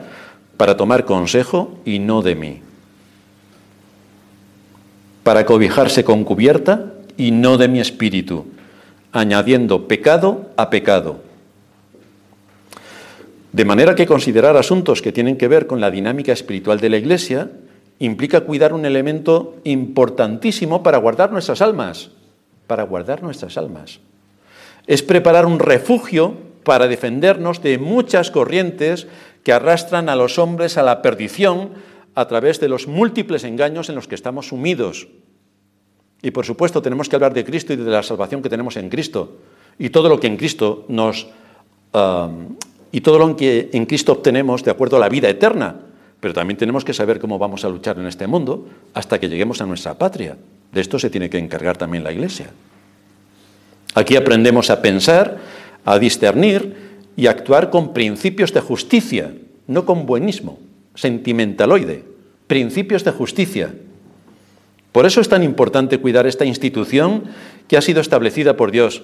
para 0.57 0.77
tomar 0.77 1.05
consejo 1.05 1.79
y 1.85 2.01
no 2.01 2.23
de 2.23 2.35
mí, 2.35 2.61
para 5.23 5.47
cobijarse 5.47 6.05
con 6.05 6.25
cubierta 6.25 6.93
y 7.17 7.31
no 7.31 7.57
de 7.57 7.69
mi 7.69 7.81
espíritu, 7.81 8.47
añadiendo 9.13 9.87
pecado 9.87 10.51
a 10.57 10.71
pecado. 10.71 11.21
De 13.53 13.65
manera 13.65 13.95
que 13.95 14.07
considerar 14.07 14.57
asuntos 14.57 15.01
que 15.01 15.13
tienen 15.13 15.37
que 15.37 15.49
ver 15.49 15.67
con 15.67 15.81
la 15.81 15.91
dinámica 15.91 16.33
espiritual 16.33 16.81
de 16.81 16.91
la 16.91 16.99
Iglesia 16.99 17.51
implica 17.99 18.43
cuidar 18.43 18.73
un 18.73 18.85
elemento 18.85 19.57
importantísimo 19.65 20.83
para 20.83 20.99
guardar 20.99 21.33
nuestras 21.33 21.63
almas, 21.63 22.11
para 22.69 22.85
guardar 22.85 23.25
nuestras 23.25 23.59
almas. 23.59 23.99
Es 24.87 25.03
preparar 25.03 25.45
un 25.47 25.59
refugio 25.59 26.35
para 26.63 26.87
defendernos 26.87 27.61
de 27.63 27.79
muchas 27.79 28.31
corrientes 28.31 29.09
que 29.43 29.53
arrastran 29.53 30.09
a 30.09 30.15
los 30.15 30.39
hombres 30.39 30.79
a 30.79 30.85
la 30.85 31.03
perdición 31.03 31.71
a 32.15 32.29
través 32.29 32.61
de 32.61 32.69
los 32.69 32.87
múltiples 32.87 33.43
engaños 33.43 33.89
en 33.89 33.97
los 33.97 34.07
que 34.07 34.15
estamos 34.15 34.49
sumidos. 34.49 35.09
Y 36.23 36.31
por 36.31 36.45
supuesto 36.45 36.83
tenemos 36.83 37.09
que 37.09 37.17
hablar 37.17 37.33
de 37.33 37.45
Cristo 37.45 37.73
y 37.73 37.77
de 37.77 37.91
la 37.91 38.03
salvación 38.03 38.43
que 38.43 38.49
tenemos 38.49 38.77
en 38.77 38.91
Cristo 38.91 39.39
y 39.79 39.91
todo 39.91 40.09
lo 40.09 40.21
que 40.21 40.27
en 40.27 40.37
Cristo 40.37 40.85
nos 40.89 41.29
y 42.91 43.01
todo 43.01 43.19
lo 43.19 43.37
que 43.37 43.71
en 43.73 43.87
Cristo 43.87 44.13
obtenemos 44.13 44.63
de 44.63 44.71
acuerdo 44.71 44.97
a 44.97 45.01
la 45.01 45.09
vida 45.09 45.29
eterna. 45.29 45.77
Pero 46.21 46.35
también 46.35 46.59
tenemos 46.59 46.85
que 46.85 46.93
saber 46.93 47.21
cómo 47.21 47.39
vamos 47.39 47.65
a 47.65 47.69
luchar 47.69 47.99
en 47.99 48.07
este 48.07 48.27
mundo 48.27 48.67
hasta 48.93 49.19
que 49.21 49.29
lleguemos 49.29 49.61
a 49.61 49.67
nuestra 49.67 49.95
patria. 49.95 50.37
De 50.73 50.81
esto 50.81 50.99
se 50.99 51.11
tiene 51.11 51.31
que 51.31 51.39
encargar 51.39 51.77
también 51.77 52.05
la 52.05 52.13
Iglesia. 52.13 52.51
Aquí 53.95 54.17
aprendemos 54.17 54.71
a 54.71 54.83
pensar, 54.83 55.39
a 55.85 55.99
discernir 55.99 56.77
y 57.17 57.27
a 57.27 57.31
actuar 57.31 57.71
con 57.71 57.93
principios 57.93 58.53
de 58.53 58.61
justicia, 58.61 59.35
no 59.67 59.85
con 59.87 60.07
buenismo, 60.07 60.59
sentimentaloide, 60.95 62.05
principios 62.47 63.05
de 63.05 63.13
justicia. 63.13 63.75
Por 64.93 65.07
eso 65.07 65.21
es 65.21 65.29
tan 65.29 65.43
importante 65.43 65.99
cuidar 65.99 66.27
esta 66.27 66.45
institución 66.45 67.25
que 67.67 67.77
ha 67.77 67.83
sido 67.83 68.01
establecida 68.01 68.57
por 68.57 68.71
Dios, 68.71 69.03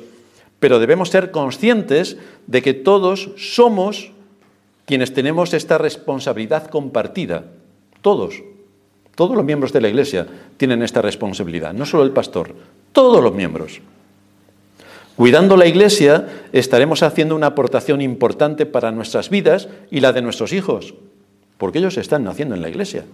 pero 0.61 0.79
debemos 0.79 1.11
ser 1.11 1.31
conscientes 1.31 2.17
de 2.47 2.63
que 2.63 2.75
todos 2.75 3.31
somos 3.37 4.13
quienes 4.87 5.13
tenemos 5.13 5.55
esta 5.55 5.79
responsabilidad 5.79 6.69
compartida. 6.69 7.47
Todos, 8.01 8.43
todos 9.15 9.37
los 9.37 9.45
miembros 9.45 9.73
de 9.73 9.81
la 9.81 9.89
Iglesia 9.89 10.27
tienen 10.57 10.83
esta 10.83 11.03
responsabilidad, 11.03 11.73
no 11.73 11.87
solo 11.87 12.03
el 12.05 12.11
pastor, 12.11 12.55
todos 12.93 13.23
los 13.23 13.35
miembros. 13.35 13.81
Cuidando 15.17 15.57
la 15.57 15.67
Iglesia 15.67 16.27
estaremos 16.53 17.03
haciendo 17.03 17.37
una 17.37 17.49
aportación 17.49 18.01
importante 18.01 18.67
para 18.67 18.91
nuestras 18.91 19.31
vidas 19.31 19.69
y 19.91 20.01
la 20.01 20.13
de 20.13 20.23
nuestros 20.23 20.53
hijos, 20.53 20.95
porque 21.59 21.79
ellos 21.79 21.97
están 21.97 22.25
naciendo 22.25 22.55
en 22.57 22.63
la 22.63 22.69
Iglesia. 22.69 23.05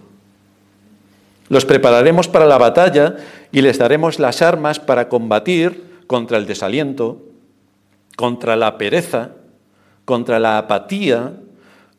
Los 1.49 1.65
prepararemos 1.65 2.27
para 2.27 2.45
la 2.45 2.57
batalla 2.57 3.17
y 3.51 3.61
les 3.61 3.77
daremos 3.77 4.19
las 4.19 4.41
armas 4.41 4.79
para 4.79 5.09
combatir 5.09 5.83
contra 6.07 6.37
el 6.37 6.47
desaliento, 6.47 7.21
contra 8.15 8.55
la 8.55 8.77
pereza, 8.77 9.31
contra 10.05 10.39
la 10.39 10.57
apatía, 10.57 11.33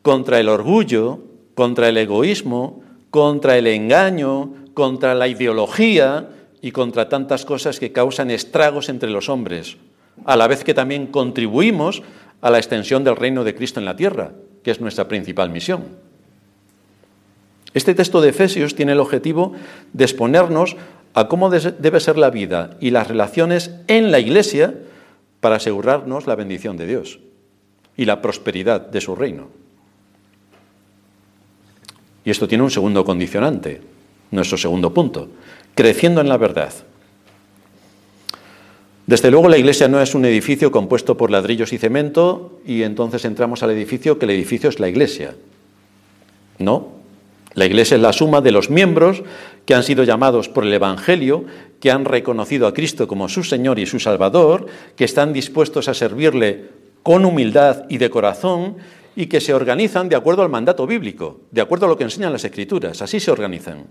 contra 0.01 0.41
el 0.41 0.49
orgullo, 0.49 1.21
contra 1.55 1.89
el 1.89 1.97
egoísmo, 1.99 2.82
contra 3.13 3.59
el 3.59 3.67
engaño, 3.67 4.55
contra 4.73 5.15
la 5.15 5.29
ideología 5.29 6.31
y 6.63 6.73
contra 6.73 7.11
tantas 7.11 7.45
cosas 7.45 7.79
que 7.79 7.93
causan 7.93 8.31
estragos 8.31 8.89
entre 8.89 9.11
los 9.11 9.29
hombres, 9.29 9.77
a 10.25 10.35
la 10.35 10.49
vez 10.49 10.65
que 10.65 10.73
también 10.73 11.09
contribuimos 11.09 12.03
a 12.41 12.51
la 12.51 12.57
extensión 12.57 13.05
del 13.05 13.17
reino 13.17 13.45
de 13.45 13.55
Cristo 13.55 13.81
en 13.81 13.85
la 13.85 13.97
tierra, 13.97 14.33
que 14.65 14.71
es 14.71 14.81
nuestra 14.81 15.09
principal 15.09 15.51
misión. 15.51 15.85
Este 17.75 17.95
texto 17.95 18.23
de 18.23 18.31
Efesios 18.31 18.75
tiene 18.75 18.93
el 18.93 19.01
objetivo 19.01 19.53
de 19.93 20.05
exponernos 20.05 20.77
a 21.13 21.29
cómo 21.29 21.51
debe 21.51 22.01
ser 22.01 22.17
la 22.17 22.31
vida 22.31 22.79
y 22.81 22.93
las 22.93 23.09
relaciones 23.09 23.73
en 23.89 24.11
la 24.11 24.21
Iglesia 24.21 24.75
para 25.41 25.57
asegurarnos 25.57 26.27
la 26.27 26.35
bendición 26.35 26.79
de 26.79 26.87
Dios 26.87 27.19
y 27.95 28.07
la 28.07 28.23
prosperidad 28.23 28.81
de 28.81 29.03
su 29.03 29.15
reino. 29.15 29.49
Y 32.25 32.31
esto 32.31 32.47
tiene 32.49 32.65
un 32.65 32.71
segundo 32.71 33.05
condicionante, 33.05 33.81
nuestro 34.31 34.57
segundo 34.57 34.93
punto, 34.95 35.29
creciendo 35.75 36.21
en 36.21 36.29
la 36.29 36.37
verdad. 36.37 36.73
Desde 39.07 39.31
luego 39.31 39.49
la 39.49 39.59
iglesia 39.59 39.89
no 39.89 40.01
es 40.01 40.15
un 40.15 40.25
edificio 40.25 40.71
compuesto 40.71 41.17
por 41.17 41.31
ladrillos 41.31 41.73
y 41.73 41.79
cemento 41.79 42.61
y 42.65 42.83
entonces 42.83 43.25
entramos 43.25 43.63
al 43.63 43.71
edificio 43.71 44.19
que 44.19 44.27
el 44.27 44.31
edificio 44.31 44.69
es 44.69 44.79
la 44.79 44.89
iglesia. 44.89 45.35
No, 46.59 47.03
la 47.55 47.67
Iglesia 47.67 47.97
es 47.97 48.01
la 48.01 48.13
suma 48.13 48.41
de 48.41 48.53
los 48.53 48.71
miembros 48.71 49.23
que 49.67 49.75
han 49.75 49.83
sido 49.83 50.05
llamados 50.05 50.49
por 50.49 50.65
el 50.65 50.73
Evangelio, 50.73 51.45
que 51.81 51.91
han 51.91 52.05
reconocido 52.05 52.67
a 52.67 52.73
Cristo 52.73 53.07
como 53.07 53.29
su 53.29 53.45
Señor 53.45 53.79
y 53.79 53.87
su 53.87 54.01
Salvador, 54.01 54.67
que 54.97 55.05
están 55.05 55.33
dispuestos 55.33 55.89
a 55.89 55.95
servirle 55.95 56.71
con 57.03 57.25
humildad 57.25 57.85
y 57.89 57.99
de 57.99 58.11
corazón 58.11 58.77
y 59.15 59.27
que 59.27 59.41
se 59.41 59.55
organizan 59.55 60.09
de 60.09 60.17
acuerdo 60.17 60.43
al 60.43 60.49
mandato 60.49 60.87
bíblico, 60.87 61.41
de 61.51 61.61
acuerdo 61.61 61.87
a 61.87 61.89
lo 61.89 61.97
que 61.97 62.05
enseñan 62.05 62.33
las 62.33 62.45
Escrituras. 62.45 63.03
Así 63.03 63.21
se 63.21 63.31
organizan. 63.31 63.85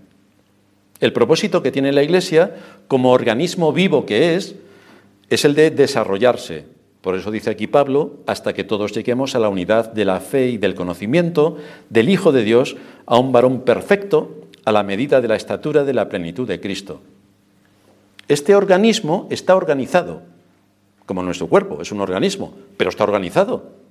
El 1.00 1.12
propósito 1.12 1.62
que 1.62 1.72
tiene 1.72 1.92
la 1.92 2.02
Iglesia, 2.02 2.54
como 2.88 3.12
organismo 3.12 3.72
vivo 3.72 4.06
que 4.06 4.34
es, 4.34 4.54
es 5.30 5.44
el 5.44 5.54
de 5.54 5.70
desarrollarse, 5.70 6.66
por 7.02 7.16
eso 7.16 7.32
dice 7.32 7.50
aquí 7.50 7.66
Pablo, 7.66 8.20
hasta 8.26 8.52
que 8.52 8.62
todos 8.62 8.92
lleguemos 8.92 9.34
a 9.34 9.40
la 9.40 9.48
unidad 9.48 9.92
de 9.92 10.04
la 10.04 10.20
fe 10.20 10.48
y 10.50 10.56
del 10.56 10.76
conocimiento 10.76 11.56
del 11.90 12.08
Hijo 12.08 12.30
de 12.30 12.44
Dios, 12.44 12.76
a 13.06 13.18
un 13.18 13.32
varón 13.32 13.62
perfecto, 13.62 14.42
a 14.64 14.70
la 14.70 14.84
medida 14.84 15.20
de 15.20 15.26
la 15.26 15.34
estatura 15.34 15.82
de 15.82 15.94
la 15.94 16.08
plenitud 16.08 16.46
de 16.46 16.60
Cristo. 16.60 17.00
Este 18.28 18.54
organismo 18.54 19.26
está 19.30 19.56
organizado, 19.56 20.22
como 21.04 21.24
nuestro 21.24 21.48
cuerpo, 21.48 21.82
es 21.82 21.90
un 21.90 22.00
organismo, 22.00 22.54
pero 22.76 22.90
está 22.90 23.02
organizado. 23.02 23.81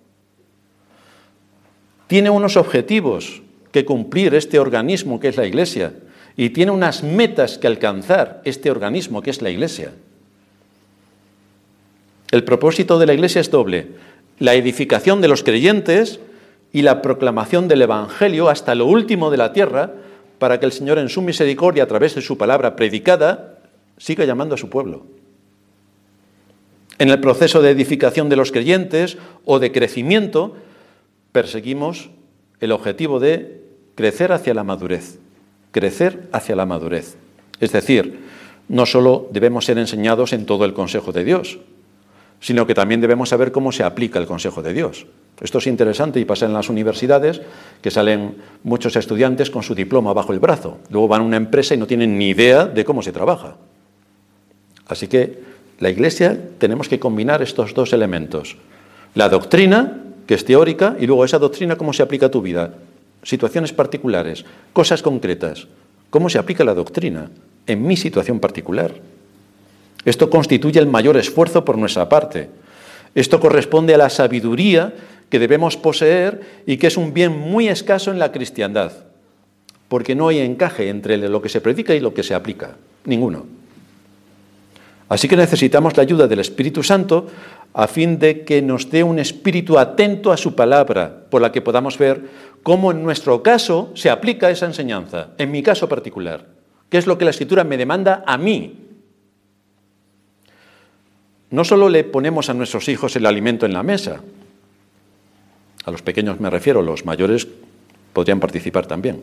Tiene 2.11 2.29
unos 2.29 2.57
objetivos 2.57 3.41
que 3.71 3.85
cumplir 3.85 4.35
este 4.35 4.59
organismo 4.59 5.21
que 5.21 5.29
es 5.29 5.37
la 5.37 5.45
Iglesia 5.45 5.93
y 6.35 6.49
tiene 6.49 6.73
unas 6.73 7.03
metas 7.03 7.57
que 7.57 7.67
alcanzar 7.67 8.41
este 8.43 8.69
organismo 8.69 9.21
que 9.21 9.29
es 9.29 9.41
la 9.41 9.49
Iglesia. 9.49 9.93
El 12.31 12.43
propósito 12.43 12.99
de 12.99 13.05
la 13.05 13.13
Iglesia 13.13 13.39
es 13.39 13.49
doble, 13.49 13.91
la 14.39 14.55
edificación 14.55 15.21
de 15.21 15.29
los 15.29 15.41
creyentes 15.41 16.19
y 16.73 16.81
la 16.81 17.01
proclamación 17.01 17.69
del 17.69 17.83
Evangelio 17.83 18.49
hasta 18.49 18.75
lo 18.75 18.87
último 18.87 19.31
de 19.31 19.37
la 19.37 19.53
tierra 19.53 19.93
para 20.37 20.59
que 20.59 20.65
el 20.65 20.73
Señor 20.73 20.99
en 20.99 21.07
su 21.07 21.21
misericordia, 21.21 21.83
a 21.83 21.87
través 21.87 22.13
de 22.15 22.21
su 22.21 22.37
palabra 22.37 22.75
predicada, 22.75 23.57
siga 23.97 24.25
llamando 24.25 24.55
a 24.55 24.57
su 24.57 24.69
pueblo. 24.69 25.05
En 26.99 27.07
el 27.07 27.21
proceso 27.21 27.61
de 27.61 27.69
edificación 27.69 28.27
de 28.27 28.35
los 28.35 28.51
creyentes 28.51 29.17
o 29.45 29.59
de 29.59 29.71
crecimiento, 29.71 30.57
perseguimos 31.31 32.09
el 32.59 32.71
objetivo 32.71 33.19
de 33.19 33.61
crecer 33.95 34.31
hacia 34.31 34.53
la 34.53 34.63
madurez, 34.63 35.19
crecer 35.71 36.29
hacia 36.31 36.55
la 36.55 36.65
madurez. 36.65 37.15
Es 37.59 37.71
decir, 37.71 38.19
no 38.67 38.85
solo 38.85 39.29
debemos 39.31 39.65
ser 39.65 39.77
enseñados 39.77 40.33
en 40.33 40.45
todo 40.45 40.65
el 40.65 40.73
consejo 40.73 41.11
de 41.11 41.23
Dios, 41.23 41.59
sino 42.39 42.65
que 42.65 42.73
también 42.73 43.01
debemos 43.01 43.29
saber 43.29 43.51
cómo 43.51 43.71
se 43.71 43.83
aplica 43.83 44.17
el 44.17 44.25
consejo 44.25 44.61
de 44.61 44.73
Dios. 44.73 45.05
Esto 45.39 45.59
es 45.59 45.67
interesante 45.67 46.19
y 46.19 46.25
pasa 46.25 46.45
en 46.45 46.53
las 46.53 46.69
universidades, 46.69 47.41
que 47.81 47.91
salen 47.91 48.35
muchos 48.63 48.95
estudiantes 48.95 49.49
con 49.49 49.63
su 49.63 49.75
diploma 49.75 50.13
bajo 50.13 50.33
el 50.33 50.39
brazo. 50.39 50.79
Luego 50.89 51.07
van 51.07 51.21
a 51.21 51.25
una 51.25 51.37
empresa 51.37 51.73
y 51.73 51.77
no 51.77 51.87
tienen 51.87 52.17
ni 52.17 52.29
idea 52.29 52.65
de 52.65 52.85
cómo 52.85 53.01
se 53.01 53.11
trabaja. 53.11 53.57
Así 54.87 55.07
que 55.07 55.39
la 55.79 55.89
Iglesia 55.89 56.39
tenemos 56.57 56.89
que 56.89 56.99
combinar 56.99 57.41
estos 57.41 57.73
dos 57.73 57.93
elementos. 57.93 58.57
La 59.15 59.29
doctrina, 59.29 59.97
que 60.31 60.35
es 60.35 60.45
teórica, 60.45 60.95
y 60.97 61.07
luego 61.07 61.25
esa 61.25 61.39
doctrina 61.39 61.75
cómo 61.75 61.91
se 61.91 62.01
aplica 62.01 62.27
a 62.27 62.31
tu 62.31 62.41
vida. 62.41 62.73
Situaciones 63.21 63.73
particulares, 63.73 64.45
cosas 64.71 65.01
concretas. 65.01 65.67
¿Cómo 66.09 66.29
se 66.29 66.39
aplica 66.39 66.63
la 66.63 66.73
doctrina 66.73 67.29
en 67.67 67.85
mi 67.85 67.97
situación 67.97 68.39
particular? 68.39 68.93
Esto 70.05 70.29
constituye 70.29 70.79
el 70.79 70.87
mayor 70.87 71.17
esfuerzo 71.17 71.65
por 71.65 71.77
nuestra 71.77 72.07
parte. 72.07 72.47
Esto 73.13 73.41
corresponde 73.41 73.93
a 73.93 73.97
la 73.97 74.09
sabiduría 74.09 74.93
que 75.29 75.37
debemos 75.37 75.75
poseer 75.75 76.39
y 76.65 76.77
que 76.77 76.87
es 76.87 76.95
un 76.95 77.13
bien 77.13 77.37
muy 77.37 77.67
escaso 77.67 78.09
en 78.09 78.17
la 78.17 78.31
cristiandad, 78.31 78.93
porque 79.89 80.15
no 80.15 80.29
hay 80.29 80.39
encaje 80.39 80.87
entre 80.87 81.17
lo 81.17 81.41
que 81.41 81.49
se 81.49 81.59
predica 81.59 81.93
y 81.93 81.99
lo 81.99 82.13
que 82.13 82.23
se 82.23 82.35
aplica, 82.35 82.77
ninguno. 83.03 83.47
Así 85.09 85.27
que 85.27 85.35
necesitamos 85.35 85.97
la 85.97 86.03
ayuda 86.03 86.25
del 86.25 86.39
Espíritu 86.39 86.83
Santo 86.83 87.27
a 87.73 87.87
fin 87.87 88.19
de 88.19 88.43
que 88.43 88.61
nos 88.61 88.89
dé 88.89 89.03
un 89.03 89.19
espíritu 89.19 89.77
atento 89.77 90.31
a 90.31 90.37
su 90.37 90.55
palabra, 90.55 91.25
por 91.29 91.41
la 91.41 91.51
que 91.51 91.61
podamos 91.61 91.97
ver 91.97 92.21
cómo 92.63 92.91
en 92.91 93.03
nuestro 93.03 93.41
caso 93.43 93.91
se 93.95 94.09
aplica 94.09 94.49
esa 94.49 94.65
enseñanza, 94.65 95.29
en 95.37 95.51
mi 95.51 95.63
caso 95.63 95.87
particular, 95.87 96.47
qué 96.89 96.97
es 96.97 97.07
lo 97.07 97.17
que 97.17 97.25
la 97.25 97.31
Escritura 97.31 97.63
me 97.63 97.77
demanda 97.77 98.23
a 98.27 98.37
mí 98.37 98.81
no 101.51 101.65
solo 101.65 101.89
le 101.89 102.05
ponemos 102.05 102.49
a 102.49 102.53
nuestros 102.53 102.87
hijos 102.87 103.15
el 103.17 103.25
alimento 103.25 103.65
en 103.65 103.73
la 103.73 103.83
mesa, 103.83 104.21
a 105.83 105.91
los 105.91 106.01
pequeños 106.01 106.39
me 106.39 106.49
refiero, 106.49 106.81
los 106.81 107.05
mayores 107.05 107.47
podrían 108.13 108.39
participar 108.39 108.85
también. 108.85 109.21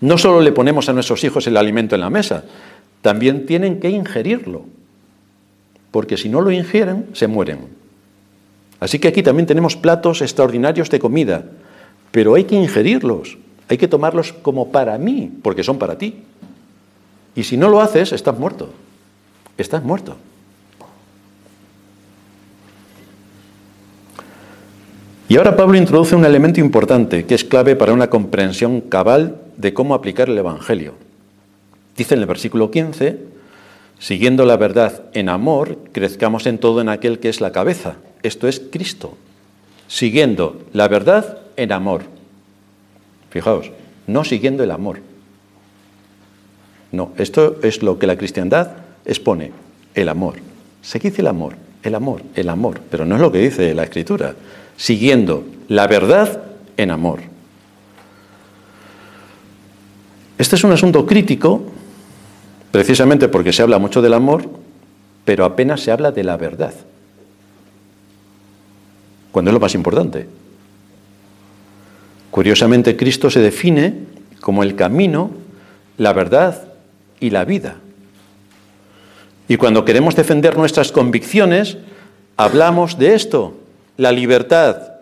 No 0.00 0.16
solo 0.16 0.40
le 0.40 0.52
ponemos 0.52 0.88
a 0.88 0.92
nuestros 0.92 1.22
hijos 1.24 1.46
el 1.46 1.56
alimento 1.56 1.96
en 1.96 2.02
la 2.02 2.10
mesa, 2.10 2.44
también 3.02 3.46
tienen 3.46 3.80
que 3.80 3.90
ingerirlo, 3.90 4.64
porque 5.90 6.16
si 6.16 6.28
no 6.28 6.40
lo 6.40 6.50
ingieren, 6.50 7.06
se 7.12 7.26
mueren. 7.26 7.68
Así 8.80 8.98
que 8.98 9.08
aquí 9.08 9.22
también 9.22 9.46
tenemos 9.46 9.76
platos 9.76 10.22
extraordinarios 10.22 10.88
de 10.90 10.98
comida, 10.98 11.44
pero 12.10 12.34
hay 12.34 12.44
que 12.44 12.56
ingerirlos, 12.56 13.36
hay 13.68 13.78
que 13.78 13.88
tomarlos 13.88 14.32
como 14.32 14.72
para 14.72 14.96
mí, 14.98 15.30
porque 15.42 15.62
son 15.62 15.78
para 15.78 15.98
ti. 15.98 16.22
Y 17.34 17.44
si 17.44 17.56
no 17.56 17.68
lo 17.68 17.80
haces, 17.80 18.12
estás 18.12 18.38
muerto, 18.38 18.70
estás 19.58 19.82
muerto. 19.84 20.16
Y 25.28 25.36
ahora 25.36 25.56
Pablo 25.56 25.78
introduce 25.78 26.16
un 26.16 26.24
elemento 26.24 26.58
importante 26.58 27.24
que 27.24 27.36
es 27.36 27.44
clave 27.44 27.76
para 27.76 27.92
una 27.92 28.10
comprensión 28.10 28.80
cabal 28.80 29.36
de 29.56 29.72
cómo 29.72 29.94
aplicar 29.94 30.28
el 30.28 30.36
Evangelio. 30.36 30.94
Dice 31.96 32.14
en 32.14 32.20
el 32.20 32.26
versículo 32.26 32.72
15, 32.72 33.20
siguiendo 34.00 34.44
la 34.44 34.56
verdad 34.56 35.04
en 35.14 35.28
amor, 35.28 35.78
crezcamos 35.92 36.46
en 36.46 36.58
todo 36.58 36.80
en 36.80 36.88
aquel 36.88 37.20
que 37.20 37.28
es 37.28 37.40
la 37.40 37.52
cabeza, 37.52 37.98
esto 38.24 38.48
es 38.48 38.60
Cristo, 38.72 39.16
siguiendo 39.86 40.60
la 40.72 40.88
verdad 40.88 41.38
en 41.56 41.70
amor. 41.70 42.02
Fijaos, 43.30 43.70
no 44.08 44.24
siguiendo 44.24 44.64
el 44.64 44.72
amor. 44.72 44.98
No, 46.90 47.12
esto 47.16 47.60
es 47.62 47.84
lo 47.84 48.00
que 48.00 48.08
la 48.08 48.16
cristiandad 48.16 48.72
expone, 49.04 49.52
el 49.94 50.08
amor. 50.08 50.34
Seguid 50.82 51.20
el 51.20 51.28
amor, 51.28 51.54
el 51.84 51.94
amor, 51.94 52.22
el 52.34 52.48
amor, 52.48 52.80
pero 52.90 53.04
no 53.04 53.14
es 53.14 53.20
lo 53.20 53.30
que 53.30 53.38
dice 53.38 53.72
la 53.72 53.84
Escritura 53.84 54.34
siguiendo 54.80 55.44
la 55.68 55.86
verdad 55.86 56.42
en 56.78 56.90
amor. 56.90 57.20
Este 60.38 60.56
es 60.56 60.64
un 60.64 60.72
asunto 60.72 61.04
crítico, 61.04 61.62
precisamente 62.70 63.28
porque 63.28 63.52
se 63.52 63.62
habla 63.62 63.78
mucho 63.78 64.02
del 64.02 64.14
amor, 64.14 64.48
pero 65.24 65.44
apenas 65.44 65.80
se 65.80 65.92
habla 65.92 66.12
de 66.12 66.24
la 66.24 66.36
verdad, 66.36 66.74
cuando 69.32 69.50
es 69.50 69.54
lo 69.54 69.60
más 69.60 69.74
importante. 69.74 70.26
Curiosamente, 72.30 72.96
Cristo 72.96 73.30
se 73.30 73.40
define 73.40 73.94
como 74.40 74.62
el 74.62 74.76
camino, 74.76 75.30
la 75.98 76.12
verdad 76.12 76.68
y 77.18 77.30
la 77.30 77.44
vida. 77.44 77.76
Y 79.48 79.56
cuando 79.56 79.84
queremos 79.84 80.14
defender 80.14 80.56
nuestras 80.56 80.92
convicciones, 80.92 81.76
hablamos 82.36 82.98
de 82.98 83.14
esto, 83.14 83.54
la 83.96 84.12
libertad, 84.12 84.92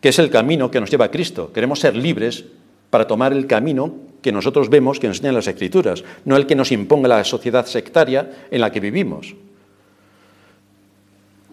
que 0.00 0.08
es 0.08 0.18
el 0.18 0.30
camino 0.30 0.70
que 0.70 0.80
nos 0.80 0.90
lleva 0.90 1.06
a 1.06 1.10
Cristo. 1.10 1.52
Queremos 1.52 1.78
ser 1.78 1.96
libres 1.96 2.44
para 2.90 3.06
tomar 3.06 3.32
el 3.32 3.46
camino 3.46 3.94
que 4.24 4.32
nosotros 4.32 4.70
vemos 4.70 4.98
que 4.98 5.06
enseñan 5.06 5.34
las 5.34 5.48
Escrituras, 5.48 6.02
no 6.24 6.34
el 6.36 6.46
que 6.46 6.54
nos 6.56 6.72
imponga 6.72 7.08
la 7.08 7.22
sociedad 7.24 7.66
sectaria 7.66 8.48
en 8.50 8.62
la 8.62 8.72
que 8.72 8.80
vivimos. 8.80 9.34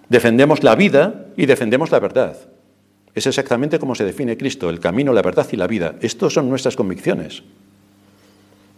Defendemos 0.07 0.63
la 0.63 0.73
vida 0.75 1.25
y 1.35 1.47
defendemos 1.47 1.91
la 1.91 1.99
verdad. 1.99 2.37
Es 3.13 3.27
exactamente 3.27 3.77
como 3.77 3.93
se 3.93 4.05
define 4.05 4.37
Cristo, 4.37 4.69
el 4.69 4.79
camino, 4.79 5.11
la 5.11 5.21
verdad 5.21 5.45
y 5.51 5.57
la 5.57 5.67
vida. 5.67 5.95
Estos 5.99 6.33
son 6.33 6.47
nuestras 6.47 6.77
convicciones. 6.77 7.43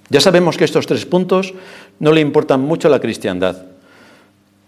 Ya 0.10 0.20
sabemos 0.20 0.58
que 0.58 0.66
estos 0.66 0.88
tres 0.88 1.06
puntos 1.06 1.54
no 2.00 2.12
le 2.14 2.22
importan 2.22 2.62
mucho 2.62 2.88
a 2.88 2.92
la 2.92 3.00
cristiandad, 3.00 3.68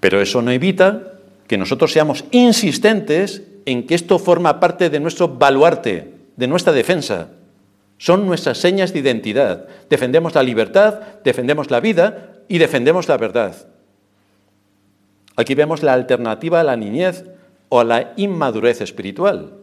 pero 0.02 0.22
eso 0.22 0.44
no 0.44 0.52
evita 0.52 1.14
que 1.48 1.58
nosotros 1.58 1.92
seamos 1.92 2.26
insistentes 2.30 3.42
en 3.66 3.88
que 3.88 3.96
esto 3.96 4.20
forma 4.20 4.60
parte 4.60 4.92
de 4.92 5.00
nuestro 5.00 5.30
baluarte, 5.30 6.14
de 6.36 6.48
nuestra 6.48 6.74
defensa. 6.74 7.30
Son 7.98 8.26
nuestras 8.26 8.58
señas 8.58 8.94
de 8.94 9.00
identidad. 9.00 9.68
Defendemos 9.90 10.36
la 10.36 10.44
libertad, 10.44 11.00
defendemos 11.24 11.72
la 11.72 11.80
vida 11.80 12.34
y 12.48 12.58
defendemos 12.58 13.08
la 13.08 13.18
verdad. 13.18 13.56
Aquí 15.36 15.56
vemos 15.56 15.84
la 15.84 15.94
alternativa 15.94 16.62
a 16.62 16.64
la 16.64 16.78
niñez 16.78 17.26
o 17.70 17.80
a 17.80 17.84
la 17.84 18.14
inmadurez 18.16 18.82
espiritual. 18.82 19.54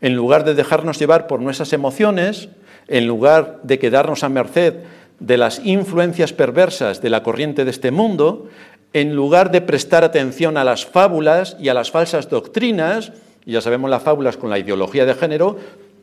En 0.00 0.16
lugar 0.16 0.44
de 0.44 0.54
dejarnos 0.54 0.98
llevar 0.98 1.26
por 1.26 1.40
nuestras 1.40 1.72
emociones, 1.72 2.48
en 2.88 3.06
lugar 3.06 3.60
de 3.62 3.78
quedarnos 3.78 4.24
a 4.24 4.28
merced 4.28 4.74
de 5.18 5.36
las 5.36 5.60
influencias 5.64 6.32
perversas 6.32 7.02
de 7.02 7.10
la 7.10 7.22
corriente 7.22 7.64
de 7.64 7.70
este 7.70 7.90
mundo, 7.90 8.48
en 8.92 9.14
lugar 9.14 9.50
de 9.50 9.60
prestar 9.60 10.02
atención 10.02 10.56
a 10.56 10.64
las 10.64 10.86
fábulas 10.86 11.56
y 11.60 11.68
a 11.68 11.74
las 11.74 11.90
falsas 11.90 12.28
doctrinas, 12.28 13.12
y 13.44 13.52
ya 13.52 13.60
sabemos 13.60 13.90
las 13.90 14.02
fábulas 14.02 14.36
con 14.36 14.50
la 14.50 14.58
ideología 14.58 15.04
de 15.04 15.14
género, 15.14 15.58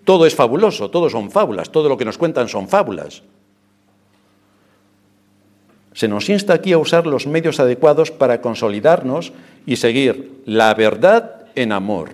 todo 0.07 0.25
es 0.25 0.35
fabuloso, 0.35 0.89
todo 0.89 1.09
son 1.09 1.29
fábulas, 1.31 1.69
todo 1.69 1.89
lo 1.89 1.97
que 1.97 2.05
nos 2.05 2.17
cuentan 2.17 2.47
son 2.47 2.69
fábulas. 2.69 3.23
Se 5.91 6.07
nos 6.07 6.29
insta 6.29 6.53
aquí 6.53 6.71
a 6.71 6.77
usar 6.77 7.05
los 7.05 7.27
medios 7.27 7.59
adecuados 7.59 8.09
para 8.09 8.39
consolidarnos 8.39 9.33
y 9.65 9.75
seguir 9.75 10.43
la 10.45 10.73
verdad 10.75 11.47
en 11.55 11.73
amor. 11.73 12.11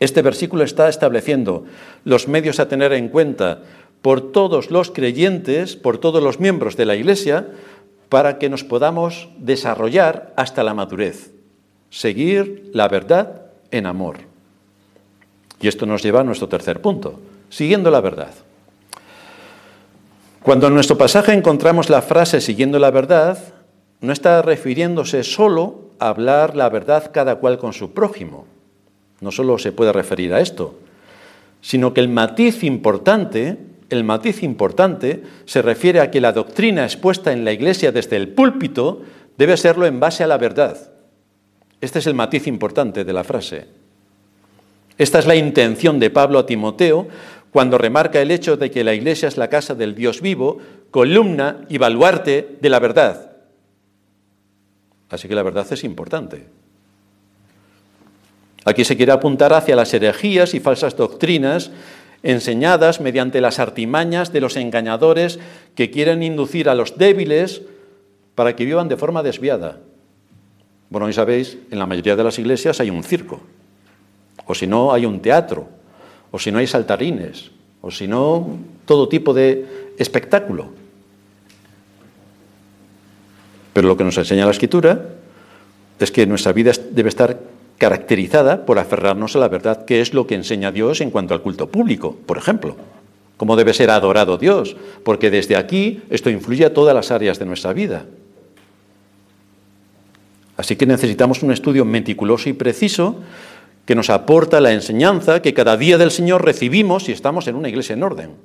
Este 0.00 0.20
versículo 0.20 0.64
está 0.64 0.88
estableciendo 0.88 1.66
los 2.04 2.26
medios 2.26 2.58
a 2.58 2.66
tener 2.66 2.92
en 2.92 3.08
cuenta 3.08 3.60
por 4.02 4.32
todos 4.32 4.72
los 4.72 4.90
creyentes, 4.90 5.76
por 5.76 5.98
todos 5.98 6.20
los 6.20 6.40
miembros 6.40 6.76
de 6.76 6.86
la 6.86 6.96
Iglesia, 6.96 7.46
para 8.08 8.38
que 8.38 8.48
nos 8.48 8.64
podamos 8.64 9.28
desarrollar 9.38 10.32
hasta 10.34 10.64
la 10.64 10.74
madurez, 10.74 11.30
seguir 11.88 12.68
la 12.74 12.88
verdad 12.88 13.42
en 13.70 13.86
amor. 13.86 14.29
Y 15.60 15.68
esto 15.68 15.86
nos 15.86 16.02
lleva 16.02 16.20
a 16.20 16.24
nuestro 16.24 16.48
tercer 16.48 16.80
punto, 16.80 17.20
siguiendo 17.48 17.90
la 17.90 18.00
verdad. 18.00 18.32
Cuando 20.42 20.68
en 20.68 20.74
nuestro 20.74 20.96
pasaje 20.96 21.32
encontramos 21.32 21.90
la 21.90 22.00
frase 22.00 22.40
siguiendo 22.40 22.78
la 22.78 22.90
verdad, 22.90 23.38
no 24.00 24.12
está 24.12 24.40
refiriéndose 24.40 25.22
solo 25.22 25.90
a 25.98 26.08
hablar 26.08 26.56
la 26.56 26.68
verdad 26.70 27.10
cada 27.12 27.36
cual 27.36 27.58
con 27.58 27.74
su 27.74 27.92
prójimo. 27.92 28.46
No 29.20 29.30
solo 29.30 29.58
se 29.58 29.72
puede 29.72 29.92
referir 29.92 30.32
a 30.32 30.40
esto, 30.40 30.78
sino 31.60 31.92
que 31.92 32.00
el 32.00 32.08
matiz 32.08 32.64
importante 32.64 33.58
el 33.90 34.04
matiz 34.04 34.42
importante 34.44 35.24
se 35.44 35.62
refiere 35.62 36.00
a 36.00 36.10
que 36.10 36.20
la 36.20 36.32
doctrina 36.32 36.84
expuesta 36.84 37.32
en 37.32 37.44
la 37.44 37.52
Iglesia 37.52 37.90
desde 37.90 38.16
el 38.16 38.28
púlpito 38.28 39.02
debe 39.36 39.56
serlo 39.56 39.84
en 39.84 39.98
base 39.98 40.22
a 40.22 40.28
la 40.28 40.38
verdad. 40.38 40.92
Este 41.80 41.98
es 41.98 42.06
el 42.06 42.14
matiz 42.14 42.46
importante 42.46 43.04
de 43.04 43.12
la 43.12 43.24
frase. 43.24 43.79
Esta 45.00 45.18
es 45.18 45.24
la 45.24 45.34
intención 45.34 45.98
de 45.98 46.10
Pablo 46.10 46.38
a 46.38 46.44
Timoteo 46.44 47.08
cuando 47.52 47.78
remarca 47.78 48.20
el 48.20 48.30
hecho 48.30 48.58
de 48.58 48.70
que 48.70 48.84
la 48.84 48.92
Iglesia 48.92 49.28
es 49.28 49.38
la 49.38 49.48
casa 49.48 49.74
del 49.74 49.94
Dios 49.94 50.20
vivo, 50.20 50.58
columna 50.90 51.64
y 51.70 51.78
baluarte 51.78 52.58
de 52.60 52.68
la 52.68 52.80
verdad. 52.80 53.32
Así 55.08 55.26
que 55.26 55.34
la 55.34 55.42
verdad 55.42 55.66
es 55.70 55.84
importante. 55.84 56.44
Aquí 58.66 58.84
se 58.84 58.94
quiere 58.94 59.12
apuntar 59.12 59.54
hacia 59.54 59.74
las 59.74 59.94
herejías 59.94 60.52
y 60.52 60.60
falsas 60.60 60.94
doctrinas 60.98 61.70
enseñadas 62.22 63.00
mediante 63.00 63.40
las 63.40 63.58
artimañas 63.58 64.34
de 64.34 64.42
los 64.42 64.58
engañadores 64.58 65.38
que 65.74 65.90
quieren 65.90 66.22
inducir 66.22 66.68
a 66.68 66.74
los 66.74 66.98
débiles 66.98 67.62
para 68.34 68.54
que 68.54 68.66
vivan 68.66 68.88
de 68.88 68.98
forma 68.98 69.22
desviada. 69.22 69.78
Bueno, 70.90 71.08
y 71.08 71.14
sabéis, 71.14 71.56
en 71.70 71.78
la 71.78 71.86
mayoría 71.86 72.16
de 72.16 72.24
las 72.24 72.38
iglesias 72.38 72.80
hay 72.80 72.90
un 72.90 73.02
circo, 73.02 73.40
o 74.50 74.54
si 74.54 74.66
no, 74.66 74.92
hay 74.92 75.06
un 75.06 75.20
teatro, 75.20 75.68
o 76.32 76.38
si 76.38 76.50
no, 76.50 76.58
hay 76.58 76.66
saltarines, 76.66 77.52
o 77.80 77.90
si 77.90 78.08
no, 78.08 78.58
todo 78.84 79.08
tipo 79.08 79.32
de 79.32 79.94
espectáculo. 79.96 80.70
Pero 83.72 83.86
lo 83.86 83.96
que 83.96 84.02
nos 84.02 84.18
enseña 84.18 84.44
la 84.44 84.50
Escritura 84.50 85.00
es 86.00 86.10
que 86.10 86.26
nuestra 86.26 86.52
vida 86.52 86.72
debe 86.90 87.08
estar 87.08 87.38
caracterizada 87.78 88.66
por 88.66 88.80
aferrarnos 88.80 89.36
a 89.36 89.38
la 89.38 89.48
verdad, 89.48 89.84
que 89.84 90.00
es 90.00 90.14
lo 90.14 90.26
que 90.26 90.34
enseña 90.34 90.72
Dios 90.72 91.00
en 91.00 91.12
cuanto 91.12 91.32
al 91.32 91.42
culto 91.42 91.68
público, 91.68 92.16
por 92.26 92.36
ejemplo. 92.36 92.76
Cómo 93.36 93.54
debe 93.54 93.72
ser 93.72 93.90
adorado 93.90 94.36
Dios, 94.36 94.76
porque 95.04 95.30
desde 95.30 95.54
aquí 95.54 96.02
esto 96.10 96.28
influye 96.28 96.64
a 96.66 96.74
todas 96.74 96.94
las 96.94 97.12
áreas 97.12 97.38
de 97.38 97.46
nuestra 97.46 97.72
vida. 97.72 98.04
Así 100.56 100.76
que 100.76 100.84
necesitamos 100.84 101.42
un 101.42 101.52
estudio 101.52 101.84
meticuloso 101.86 102.50
y 102.50 102.52
preciso 102.52 103.16
que 103.90 103.96
nos 103.96 104.08
aporta 104.08 104.60
la 104.60 104.70
enseñanza 104.70 105.42
que 105.42 105.52
cada 105.52 105.76
día 105.76 105.98
del 105.98 106.12
Señor 106.12 106.44
recibimos 106.44 107.06
si 107.06 107.10
estamos 107.10 107.48
en 107.48 107.56
una 107.56 107.68
iglesia 107.68 107.94
en 107.94 108.04
orden. 108.04 108.36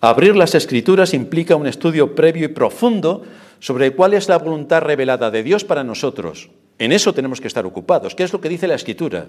Abrir 0.00 0.34
las 0.36 0.54
escrituras 0.54 1.12
implica 1.12 1.54
un 1.54 1.66
estudio 1.66 2.14
previo 2.14 2.46
y 2.46 2.48
profundo 2.48 3.20
sobre 3.60 3.90
cuál 3.92 4.14
es 4.14 4.30
la 4.30 4.38
voluntad 4.38 4.80
revelada 4.80 5.30
de 5.30 5.42
Dios 5.42 5.64
para 5.64 5.84
nosotros 5.84 6.48
en 6.82 6.90
eso 6.90 7.14
tenemos 7.14 7.40
que 7.40 7.46
estar 7.46 7.64
ocupados. 7.64 8.16
¿Qué 8.16 8.24
es 8.24 8.32
lo 8.32 8.40
que 8.40 8.48
dice 8.48 8.66
la 8.66 8.74
Escritura? 8.74 9.28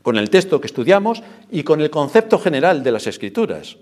Con 0.00 0.16
el 0.16 0.30
texto 0.30 0.58
que 0.58 0.66
estudiamos 0.66 1.22
y 1.50 1.64
con 1.64 1.80
el 1.80 1.90
concepto 1.90 2.38
general 2.38 2.82
de 2.82 2.92
las 2.92 3.06
Escrituras. 3.06 3.76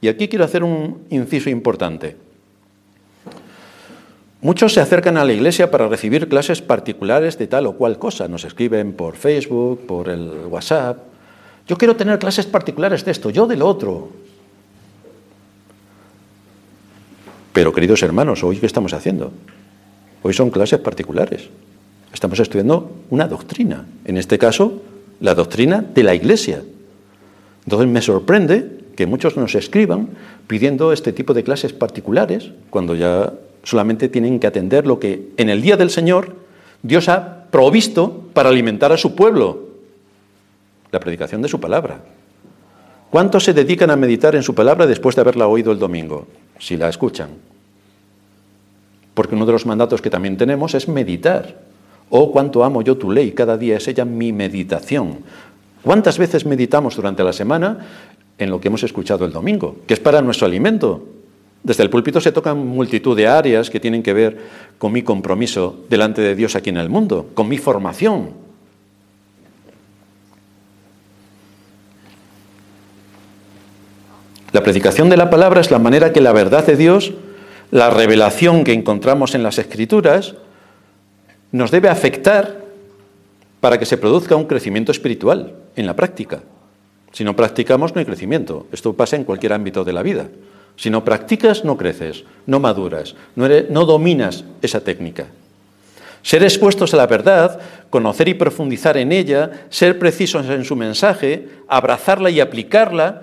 Y 0.00 0.08
aquí 0.08 0.28
quiero 0.28 0.46
hacer 0.46 0.64
un 0.64 1.04
inciso 1.10 1.50
importante. 1.50 2.16
Muchos 4.42 4.74
se 4.74 4.80
acercan 4.80 5.16
a 5.18 5.24
la 5.24 5.32
iglesia 5.32 5.70
para 5.70 5.86
recibir 5.86 6.28
clases 6.28 6.60
particulares 6.60 7.38
de 7.38 7.46
tal 7.46 7.64
o 7.66 7.74
cual 7.74 8.00
cosa. 8.00 8.26
Nos 8.26 8.44
escriben 8.44 8.92
por 8.92 9.14
Facebook, 9.14 9.86
por 9.86 10.08
el 10.08 10.30
WhatsApp. 10.50 10.98
Yo 11.68 11.78
quiero 11.78 11.94
tener 11.94 12.18
clases 12.18 12.46
particulares 12.46 13.04
de 13.04 13.12
esto, 13.12 13.30
yo 13.30 13.46
del 13.46 13.62
otro. 13.62 14.08
Pero 17.52 17.72
queridos 17.72 18.02
hermanos, 18.02 18.42
hoy 18.42 18.56
qué 18.56 18.66
estamos 18.66 18.92
haciendo? 18.94 19.30
Hoy 20.22 20.34
son 20.34 20.50
clases 20.50 20.80
particulares. 20.80 21.48
Estamos 22.12 22.40
estudiando 22.40 22.90
una 23.10 23.28
doctrina, 23.28 23.86
en 24.04 24.16
este 24.16 24.38
caso, 24.38 24.82
la 25.20 25.36
doctrina 25.36 25.82
de 25.82 26.02
la 26.02 26.16
Iglesia. 26.16 26.64
Entonces 27.64 27.88
me 27.88 28.02
sorprende 28.02 28.80
que 28.96 29.06
muchos 29.06 29.36
nos 29.36 29.54
escriban 29.54 30.08
pidiendo 30.48 30.92
este 30.92 31.12
tipo 31.12 31.32
de 31.32 31.44
clases 31.44 31.72
particulares, 31.72 32.50
cuando 32.70 32.96
ya 32.96 33.32
solamente 33.62 34.08
tienen 34.08 34.40
que 34.40 34.46
atender 34.46 34.86
lo 34.86 34.98
que 34.98 35.30
en 35.36 35.48
el 35.48 35.62
día 35.62 35.76
del 35.76 35.90
Señor 35.90 36.36
Dios 36.82 37.08
ha 37.08 37.44
provisto 37.50 38.28
para 38.32 38.48
alimentar 38.48 38.92
a 38.92 38.96
su 38.96 39.14
pueblo, 39.14 39.68
la 40.90 41.00
predicación 41.00 41.42
de 41.42 41.48
su 41.48 41.60
palabra. 41.60 42.00
¿Cuántos 43.10 43.44
se 43.44 43.52
dedican 43.52 43.90
a 43.90 43.96
meditar 43.96 44.34
en 44.34 44.42
su 44.42 44.54
palabra 44.54 44.86
después 44.86 45.14
de 45.14 45.20
haberla 45.20 45.46
oído 45.46 45.70
el 45.70 45.78
domingo? 45.78 46.26
Si 46.58 46.76
la 46.76 46.88
escuchan. 46.88 47.28
Porque 49.14 49.34
uno 49.34 49.44
de 49.44 49.52
los 49.52 49.66
mandatos 49.66 50.00
que 50.00 50.10
también 50.10 50.36
tenemos 50.36 50.74
es 50.74 50.88
meditar. 50.88 51.60
Oh, 52.08 52.32
cuánto 52.32 52.64
amo 52.64 52.82
yo 52.82 52.96
tu 52.96 53.10
ley, 53.10 53.32
cada 53.32 53.56
día 53.58 53.76
es 53.76 53.86
ella 53.86 54.04
mi 54.04 54.32
meditación. 54.32 55.18
¿Cuántas 55.82 56.18
veces 56.18 56.46
meditamos 56.46 56.96
durante 56.96 57.22
la 57.22 57.32
semana 57.32 57.78
en 58.38 58.50
lo 58.50 58.60
que 58.60 58.68
hemos 58.68 58.82
escuchado 58.82 59.24
el 59.24 59.32
domingo? 59.32 59.76
Que 59.86 59.94
es 59.94 60.00
para 60.00 60.22
nuestro 60.22 60.46
alimento. 60.46 61.04
Desde 61.62 61.82
el 61.82 61.90
púlpito 61.90 62.20
se 62.20 62.32
tocan 62.32 62.58
multitud 62.58 63.16
de 63.16 63.28
áreas 63.28 63.70
que 63.70 63.78
tienen 63.78 64.02
que 64.02 64.12
ver 64.12 64.38
con 64.78 64.92
mi 64.92 65.02
compromiso 65.02 65.84
delante 65.88 66.20
de 66.20 66.34
Dios 66.34 66.56
aquí 66.56 66.70
en 66.70 66.76
el 66.76 66.88
mundo, 66.88 67.30
con 67.34 67.48
mi 67.48 67.58
formación. 67.58 68.30
La 74.52 74.62
predicación 74.62 75.08
de 75.08 75.16
la 75.16 75.30
palabra 75.30 75.60
es 75.60 75.70
la 75.70 75.78
manera 75.78 76.12
que 76.12 76.20
la 76.20 76.32
verdad 76.32 76.66
de 76.66 76.76
Dios 76.76 77.12
la 77.72 77.88
revelación 77.88 78.64
que 78.64 78.74
encontramos 78.74 79.34
en 79.34 79.42
las 79.42 79.58
escrituras 79.58 80.34
nos 81.52 81.70
debe 81.70 81.88
afectar 81.88 82.60
para 83.60 83.78
que 83.78 83.86
se 83.86 83.96
produzca 83.96 84.36
un 84.36 84.44
crecimiento 84.44 84.92
espiritual 84.92 85.54
en 85.74 85.86
la 85.86 85.96
práctica. 85.96 86.42
Si 87.12 87.24
no 87.24 87.34
practicamos, 87.34 87.94
no 87.94 88.00
hay 88.00 88.04
crecimiento. 88.04 88.66
Esto 88.72 88.92
pasa 88.92 89.16
en 89.16 89.24
cualquier 89.24 89.54
ámbito 89.54 89.84
de 89.84 89.92
la 89.94 90.02
vida. 90.02 90.28
Si 90.76 90.90
no 90.90 91.04
practicas, 91.04 91.64
no 91.64 91.76
creces, 91.76 92.24
no 92.46 92.60
maduras, 92.60 93.14
no, 93.36 93.46
no 93.70 93.84
dominas 93.84 94.44
esa 94.62 94.80
técnica. 94.80 95.26
Ser 96.22 96.42
expuestos 96.42 96.94
a 96.94 96.96
la 96.96 97.06
verdad, 97.06 97.60
conocer 97.90 98.28
y 98.28 98.34
profundizar 98.34 98.96
en 98.96 99.12
ella, 99.12 99.66
ser 99.70 99.98
precisos 99.98 100.46
en 100.48 100.64
su 100.64 100.76
mensaje, 100.76 101.48
abrazarla 101.68 102.30
y 102.30 102.40
aplicarla, 102.40 103.22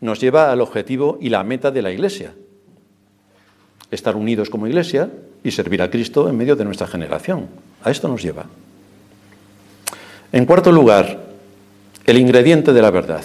nos 0.00 0.20
lleva 0.20 0.50
al 0.50 0.60
objetivo 0.60 1.18
y 1.20 1.28
la 1.28 1.44
meta 1.44 1.70
de 1.70 1.82
la 1.82 1.92
Iglesia, 1.92 2.32
estar 3.90 4.16
unidos 4.16 4.48
como 4.48 4.66
iglesia 4.66 5.10
y 5.44 5.50
servir 5.50 5.82
a 5.82 5.90
Cristo 5.90 6.28
en 6.28 6.36
medio 6.36 6.56
de 6.56 6.64
nuestra 6.64 6.86
generación. 6.86 7.48
A 7.84 7.90
esto 7.90 8.08
nos 8.08 8.22
lleva. 8.22 8.46
En 10.32 10.46
cuarto 10.46 10.72
lugar, 10.72 11.20
el 12.06 12.18
ingrediente 12.18 12.72
de 12.72 12.82
la 12.82 12.90
verdad. 12.90 13.24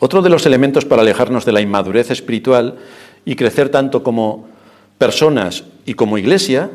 Otro 0.00 0.22
de 0.22 0.30
los 0.30 0.46
elementos 0.46 0.84
para 0.84 1.02
alejarnos 1.02 1.44
de 1.44 1.52
la 1.52 1.60
inmadurez 1.60 2.10
espiritual 2.10 2.78
y 3.24 3.34
crecer 3.36 3.68
tanto 3.68 4.02
como 4.02 4.46
personas 4.96 5.64
y 5.84 5.94
como 5.94 6.18
iglesia 6.18 6.70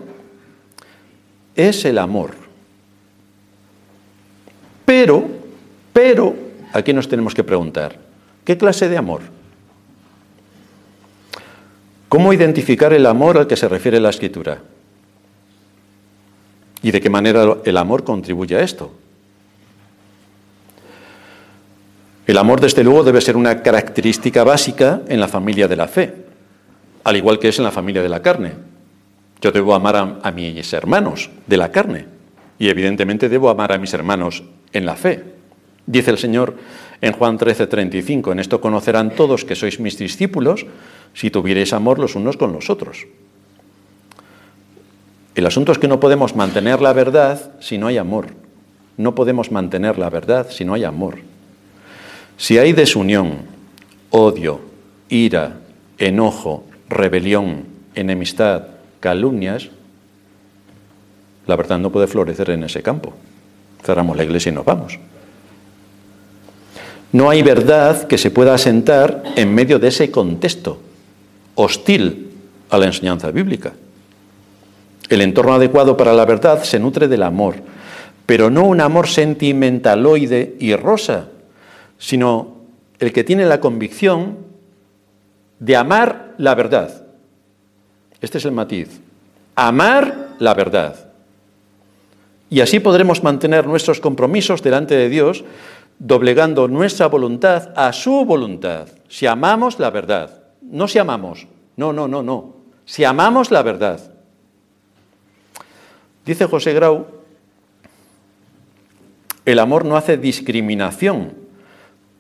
es 1.56 1.86
el 1.86 1.98
amor. 1.98 2.32
Pero, 4.86 5.26
pero, 5.94 6.36
aquí 6.74 6.92
nos 6.92 7.08
tenemos 7.08 7.34
que 7.34 7.44
preguntar, 7.44 7.98
¿qué 8.44 8.58
clase 8.58 8.90
de 8.90 8.98
amor? 8.98 9.22
¿Cómo 12.10 12.34
identificar 12.34 12.94
el 12.94 13.06
amor 13.06 13.38
al 13.38 13.48
que 13.48 13.56
se 13.56 13.70
refiere 13.70 14.00
la 14.00 14.10
escritura? 14.10 14.62
¿Y 16.84 16.92
de 16.92 17.00
qué 17.02 17.10
manera 17.10 17.58
el 17.64 17.78
amor 17.78 18.04
contribuye 18.04 18.58
a 18.58 18.62
esto? 18.62 18.92
El 22.26 22.38
amor, 22.38 22.62
desde 22.62 22.84
luego, 22.84 23.04
debe 23.04 23.22
ser 23.22 23.36
una 23.36 23.62
característica 23.62 24.44
básica 24.44 25.02
en 25.08 25.20
la 25.20 25.28
familia 25.28 25.68
de 25.68 25.76
la 25.76 25.88
fe, 25.88 26.14
al 27.04 27.18
igual 27.18 27.38
que 27.40 27.50
es 27.50 27.58
en 27.58 27.66
la 27.66 27.72
familia 27.72 28.02
de 28.02 28.10
la 28.10 28.22
carne. 28.22 28.54
Yo 29.42 29.52
debo 29.52 29.76
amar 29.76 29.96
a, 29.98 30.20
a 30.24 30.32
mis 30.32 30.72
hermanos 30.72 31.30
de 31.48 31.58
la 31.58 31.70
carne 31.70 32.06
y 32.58 32.70
evidentemente 32.70 33.28
debo 33.28 33.50
amar 33.50 33.74
a 33.74 33.78
mis 33.78 33.94
hermanos 33.94 34.44
en 34.72 34.86
la 34.86 34.96
fe. 34.96 35.24
Dice 35.86 36.12
el 36.12 36.18
Señor 36.18 36.56
en 37.02 37.12
Juan 37.12 37.38
13:35, 37.38 38.32
en 38.32 38.40
esto 38.40 38.62
conocerán 38.62 39.12
todos 39.12 39.44
que 39.44 39.56
sois 39.56 39.82
mis 39.82 39.98
discípulos 39.98 40.66
si 41.14 41.30
tuvierais 41.30 41.74
amor 41.74 42.00
los 42.00 42.16
unos 42.16 42.38
con 42.38 42.54
los 42.54 42.70
otros. 42.70 43.06
El 45.36 45.46
asunto 45.46 45.74
es 45.74 45.78
que 45.78 45.90
no 45.90 46.00
podemos 46.00 46.38
mantener 46.38 46.80
la 46.82 46.94
verdad 46.94 47.52
si 47.60 47.78
no 47.78 47.88
hay 47.88 47.98
amor. 47.98 48.28
No 48.96 49.16
podemos 49.16 49.52
mantener 49.52 49.98
la 49.98 50.10
verdad 50.10 50.48
si 50.50 50.64
no 50.64 50.76
hay 50.76 50.86
amor. 50.86 51.33
Si 52.44 52.58
hay 52.58 52.74
desunión, 52.74 53.38
odio, 54.10 54.60
ira, 55.08 55.62
enojo, 55.98 56.66
rebelión, 56.90 57.64
enemistad, 57.96 58.64
calumnias, 59.00 59.70
la 61.48 61.56
verdad 61.56 61.80
no 61.80 61.90
puede 61.90 62.08
florecer 62.08 62.50
en 62.50 62.66
ese 62.66 62.84
campo. 62.84 63.14
Cerramos 63.82 64.18
la 64.18 64.26
iglesia 64.26 64.50
y 64.50 64.56
nos 64.56 64.66
vamos. 64.66 65.00
No 67.14 67.30
hay 67.30 67.44
verdad 67.44 68.08
que 68.08 68.18
se 68.18 68.30
pueda 68.30 68.56
asentar 68.56 69.24
en 69.38 69.56
medio 69.56 69.80
de 69.80 69.88
ese 69.88 70.12
contexto 70.12 70.82
hostil 71.56 72.30
a 72.70 72.78
la 72.78 72.88
enseñanza 72.88 73.32
bíblica. 73.32 73.72
El 75.08 75.22
entorno 75.22 75.54
adecuado 75.54 75.96
para 75.96 76.12
la 76.12 76.26
verdad 76.26 76.62
se 76.64 76.78
nutre 76.78 77.08
del 77.08 77.24
amor, 77.24 77.56
pero 78.26 78.50
no 78.50 78.66
un 78.66 78.82
amor 78.82 79.08
sentimentaloide 79.08 80.58
y 80.60 80.76
rosa, 80.76 81.30
sino 82.04 82.58
el 83.00 83.14
que 83.14 83.24
tiene 83.24 83.46
la 83.46 83.62
convicción 83.62 84.40
de 85.60 85.78
amar 85.78 86.36
la 86.38 86.54
verdad. 86.54 87.06
Este 88.20 88.40
es 88.40 88.46
el 88.46 88.52
matiz. 88.52 89.00
Amar 89.56 90.32
la 90.40 90.54
verdad. 90.54 91.12
Y 92.50 92.60
así 92.60 92.82
podremos 92.82 93.24
mantener 93.24 93.68
nuestros 93.68 94.02
compromisos 94.02 94.62
delante 94.62 94.96
de 94.96 95.08
Dios, 95.08 95.46
doblegando 95.98 96.68
nuestra 96.68 97.08
voluntad 97.08 97.72
a 97.74 97.94
su 97.94 98.26
voluntad, 98.26 98.90
si 99.08 99.26
amamos 99.26 99.80
la 99.80 99.90
verdad. 99.90 100.44
No 100.62 100.90
si 100.90 101.00
amamos, 101.00 101.48
no, 101.78 101.94
no, 101.94 102.10
no, 102.10 102.22
no. 102.22 102.56
Si 102.84 103.06
amamos 103.06 103.50
la 103.50 103.64
verdad. 103.64 104.12
Dice 106.26 106.48
José 106.48 106.74
Grau, 106.74 107.08
el 109.46 109.60
amor 109.60 109.86
no 109.86 109.96
hace 109.96 110.18
discriminación, 110.18 111.43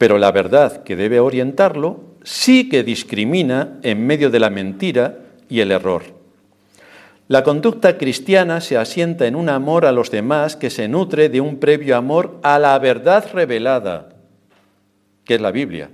pero 0.03 0.17
la 0.17 0.33
verdad 0.33 0.83
que 0.83 0.97
debe 0.97 1.21
orientarlo 1.21 2.01
sí 2.23 2.67
que 2.67 2.83
discrimina 2.83 3.79
en 3.83 4.05
medio 4.05 4.29
de 4.29 4.41
la 4.41 4.49
mentira 4.49 5.19
y 5.47 5.61
el 5.61 5.71
error. 5.71 6.03
La 7.29 7.41
conducta 7.45 7.97
cristiana 7.97 8.59
se 8.59 8.75
asienta 8.75 9.27
en 9.27 9.37
un 9.37 9.47
amor 9.47 9.85
a 9.85 9.93
los 9.93 10.11
demás 10.11 10.57
que 10.57 10.69
se 10.69 10.89
nutre 10.89 11.29
de 11.29 11.39
un 11.39 11.57
previo 11.57 11.95
amor 11.95 12.37
a 12.43 12.59
la 12.59 12.77
verdad 12.79 13.29
revelada, 13.31 14.09
que 15.23 15.35
es 15.35 15.41
la 15.41 15.51
Biblia, 15.51 15.89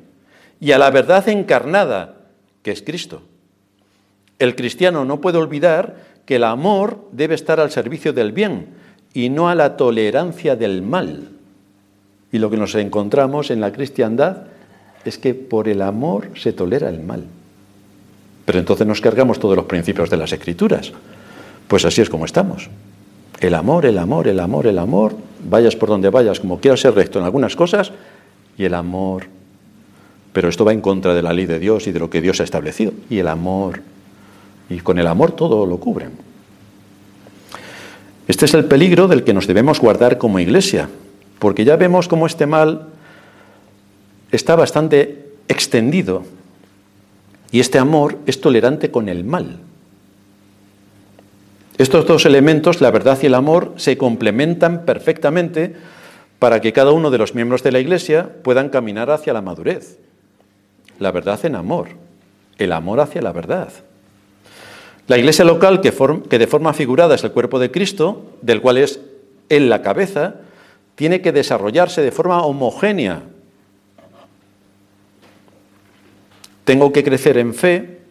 y 0.59 0.71
a 0.71 0.79
la 0.79 0.89
verdad 0.89 1.29
encarnada, 1.29 2.15
que 2.63 2.71
es 2.71 2.81
Cristo. 2.81 3.21
El 4.39 4.55
cristiano 4.55 5.05
no 5.05 5.21
puede 5.21 5.37
olvidar 5.37 5.97
que 6.25 6.37
el 6.37 6.45
amor 6.45 7.07
debe 7.11 7.35
estar 7.35 7.59
al 7.59 7.69
servicio 7.69 8.11
del 8.11 8.31
bien 8.31 8.69
y 9.13 9.29
no 9.29 9.49
a 9.49 9.53
la 9.53 9.77
tolerancia 9.77 10.55
del 10.55 10.81
mal. 10.81 11.38
Y 12.31 12.37
lo 12.39 12.49
que 12.49 12.57
nos 12.57 12.75
encontramos 12.75 13.51
en 13.51 13.61
la 13.61 13.71
cristiandad 13.71 14.43
es 15.05 15.17
que 15.17 15.33
por 15.33 15.67
el 15.67 15.81
amor 15.81 16.29
se 16.35 16.53
tolera 16.53 16.89
el 16.89 17.01
mal. 17.01 17.25
Pero 18.45 18.59
entonces 18.59 18.85
nos 18.85 19.01
cargamos 19.01 19.39
todos 19.39 19.55
los 19.55 19.65
principios 19.65 20.09
de 20.09 20.17
las 20.17 20.31
escrituras. 20.31 20.91
Pues 21.67 21.85
así 21.85 22.01
es 22.01 22.09
como 22.09 22.25
estamos. 22.25 22.69
El 23.39 23.55
amor, 23.55 23.85
el 23.85 23.97
amor, 23.97 24.27
el 24.27 24.39
amor, 24.39 24.67
el 24.67 24.79
amor, 24.79 25.15
vayas 25.47 25.75
por 25.75 25.89
donde 25.89 26.09
vayas, 26.09 26.39
como 26.39 26.59
quieras 26.59 26.81
ser 26.81 26.93
recto 26.93 27.19
en 27.19 27.25
algunas 27.25 27.55
cosas, 27.55 27.91
y 28.57 28.65
el 28.65 28.73
amor. 28.73 29.27
Pero 30.33 30.49
esto 30.49 30.65
va 30.65 30.73
en 30.73 30.81
contra 30.81 31.13
de 31.13 31.21
la 31.21 31.33
ley 31.33 31.45
de 31.45 31.59
Dios 31.59 31.87
y 31.87 31.91
de 31.91 31.99
lo 31.99 32.09
que 32.09 32.21
Dios 32.21 32.41
ha 32.41 32.43
establecido. 32.43 32.91
Y 33.09 33.19
el 33.19 33.27
amor. 33.27 33.81
Y 34.69 34.79
con 34.79 34.99
el 34.99 35.07
amor 35.07 35.31
todo 35.31 35.65
lo 35.65 35.77
cubren. 35.77 36.11
Este 38.27 38.45
es 38.45 38.53
el 38.53 38.65
peligro 38.65 39.07
del 39.07 39.23
que 39.23 39.33
nos 39.33 39.47
debemos 39.47 39.79
guardar 39.79 40.17
como 40.19 40.39
iglesia, 40.39 40.89
porque 41.39 41.65
ya 41.65 41.75
vemos 41.77 42.07
cómo 42.07 42.27
este 42.27 42.45
mal 42.45 42.89
está 44.31 44.55
bastante 44.55 45.25
extendido 45.47 46.23
y 47.51 47.59
este 47.59 47.79
amor 47.79 48.17
es 48.25 48.41
tolerante 48.41 48.91
con 48.91 49.09
el 49.09 49.23
mal. 49.23 49.59
Estos 51.77 52.05
dos 52.05 52.25
elementos, 52.25 52.81
la 52.81 52.91
verdad 52.91 53.17
y 53.21 53.27
el 53.27 53.33
amor, 53.33 53.73
se 53.77 53.97
complementan 53.97 54.85
perfectamente 54.85 55.75
para 56.37 56.61
que 56.61 56.73
cada 56.73 56.91
uno 56.91 57.09
de 57.09 57.17
los 57.17 57.35
miembros 57.35 57.63
de 57.63 57.71
la 57.71 57.79
Iglesia 57.79 58.29
puedan 58.43 58.69
caminar 58.69 59.09
hacia 59.09 59.33
la 59.33 59.41
madurez. 59.41 59.97
La 60.99 61.11
verdad 61.11 61.39
en 61.45 61.55
amor, 61.55 61.89
el 62.57 62.73
amor 62.73 62.99
hacia 62.99 63.21
la 63.21 63.31
verdad. 63.31 63.69
La 65.07 65.17
Iglesia 65.17 65.45
local, 65.45 65.81
que, 65.81 66.37
de 66.37 66.47
forma 66.47 66.73
figurada 66.73 67.15
es 67.15 67.23
el 67.23 67.31
cuerpo 67.31 67.59
de 67.59 67.71
Cristo, 67.71 68.25
del 68.41 68.61
cual 68.61 68.77
es 68.77 68.99
Él 69.47 69.69
la 69.69 69.81
cabeza, 69.81 70.35
tiene 70.99 71.21
que 71.21 71.31
desarrollarse 71.31 72.01
de 72.01 72.11
forma 72.11 72.43
homogénea. 72.43 73.23
Tengo 76.65 76.91
que 76.91 77.05
crecer 77.05 77.37
en 77.37 77.53
fe, 77.53 78.01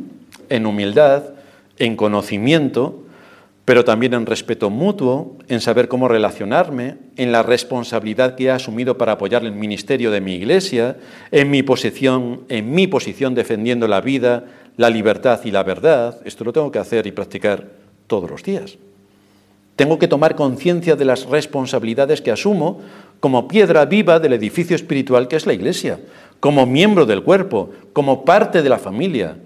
en 0.48 0.64
humildad, 0.64 1.34
en 1.76 1.96
conocimiento, 1.96 3.04
pero 3.66 3.84
también 3.84 4.14
en 4.14 4.24
respeto 4.24 4.70
mutuo, 4.70 5.36
en 5.48 5.60
saber 5.60 5.88
cómo 5.88 6.08
relacionarme, 6.08 6.96
en 7.16 7.30
la 7.30 7.42
responsabilidad 7.42 8.36
que 8.36 8.44
he 8.44 8.50
asumido 8.50 8.96
para 8.96 9.12
apoyar 9.12 9.44
el 9.44 9.52
ministerio 9.52 10.10
de 10.10 10.22
mi 10.22 10.36
iglesia, 10.36 10.96
en 11.30 11.50
mi 11.50 11.62
posición, 11.62 12.44
en 12.48 12.70
mi 12.70 12.86
posición 12.86 13.34
defendiendo 13.34 13.86
la 13.86 14.00
vida, 14.00 14.44
la 14.78 14.88
libertad 14.88 15.40
y 15.44 15.50
la 15.50 15.62
verdad. 15.62 16.22
Esto 16.24 16.42
lo 16.42 16.54
tengo 16.54 16.72
que 16.72 16.78
hacer 16.78 17.06
y 17.06 17.12
practicar 17.12 17.66
todos 18.06 18.30
los 18.30 18.42
días. 18.42 18.78
Tengo 19.78 20.00
que 20.00 20.08
tomar 20.08 20.34
conciencia 20.34 20.96
de 20.96 21.04
las 21.04 21.26
responsabilidades 21.26 22.20
que 22.20 22.32
asumo 22.32 22.80
como 23.20 23.46
piedra 23.46 23.84
viva 23.84 24.18
del 24.18 24.32
edificio 24.32 24.74
espiritual 24.74 25.28
que 25.28 25.36
es 25.36 25.46
la 25.46 25.52
iglesia, 25.52 26.00
como 26.40 26.66
miembro 26.66 27.06
del 27.06 27.22
cuerpo, 27.22 27.70
como 27.92 28.24
parte 28.24 28.62
de 28.62 28.68
la 28.70 28.80
familia. 28.80 29.36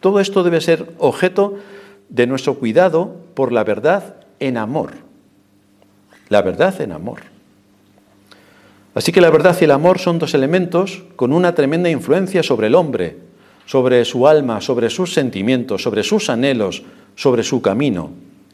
Todo 0.00 0.18
esto 0.18 0.42
debe 0.42 0.60
ser 0.60 0.90
objeto 0.98 1.60
de 2.08 2.26
nuestro 2.26 2.54
cuidado 2.54 3.14
por 3.34 3.52
la 3.52 3.62
verdad 3.62 4.16
en 4.40 4.56
amor. 4.56 4.94
La 6.28 6.42
verdad 6.42 6.80
en 6.80 6.90
amor. 6.90 7.20
Así 8.96 9.12
que 9.12 9.20
la 9.20 9.30
verdad 9.30 9.56
y 9.60 9.64
el 9.64 9.70
amor 9.70 10.00
son 10.00 10.18
dos 10.18 10.34
elementos 10.34 11.04
con 11.14 11.32
una 11.32 11.54
tremenda 11.54 11.88
influencia 11.88 12.42
sobre 12.42 12.66
el 12.66 12.74
hombre, 12.74 13.16
sobre 13.66 14.04
su 14.06 14.26
alma, 14.26 14.60
sobre 14.60 14.90
sus 14.90 15.14
sentimientos, 15.14 15.84
sobre 15.84 16.02
sus 16.02 16.30
anhelos, 16.30 16.82
sobre 17.14 17.44
su 17.44 17.62
camino. 17.62 18.10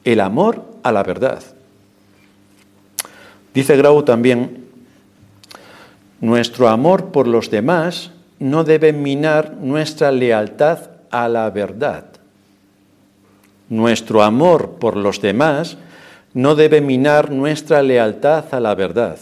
El 0.09 0.21
amor 0.21 0.65
a 0.85 0.91
la 0.91 1.03
verdad. 1.03 1.43
Dice 3.53 3.77
Grau 3.77 4.05
también, 4.05 4.65
nuestro 6.23 6.69
amor 6.69 7.13
por 7.13 7.29
los 7.29 7.51
demás 7.51 8.11
no 8.39 8.65
debe 8.65 8.95
minar 8.95 9.59
nuestra 9.61 10.11
lealtad 10.11 10.79
a 11.11 11.29
la 11.29 11.51
verdad. 11.51 12.07
Nuestro 13.69 14.23
amor 14.23 14.79
por 14.81 14.97
los 14.97 15.21
demás 15.21 15.77
no 16.33 16.55
debe 16.55 16.81
minar 16.81 17.31
nuestra 17.31 17.83
lealtad 17.83 18.47
a 18.51 18.61
la 18.61 18.75
verdad. 18.75 19.19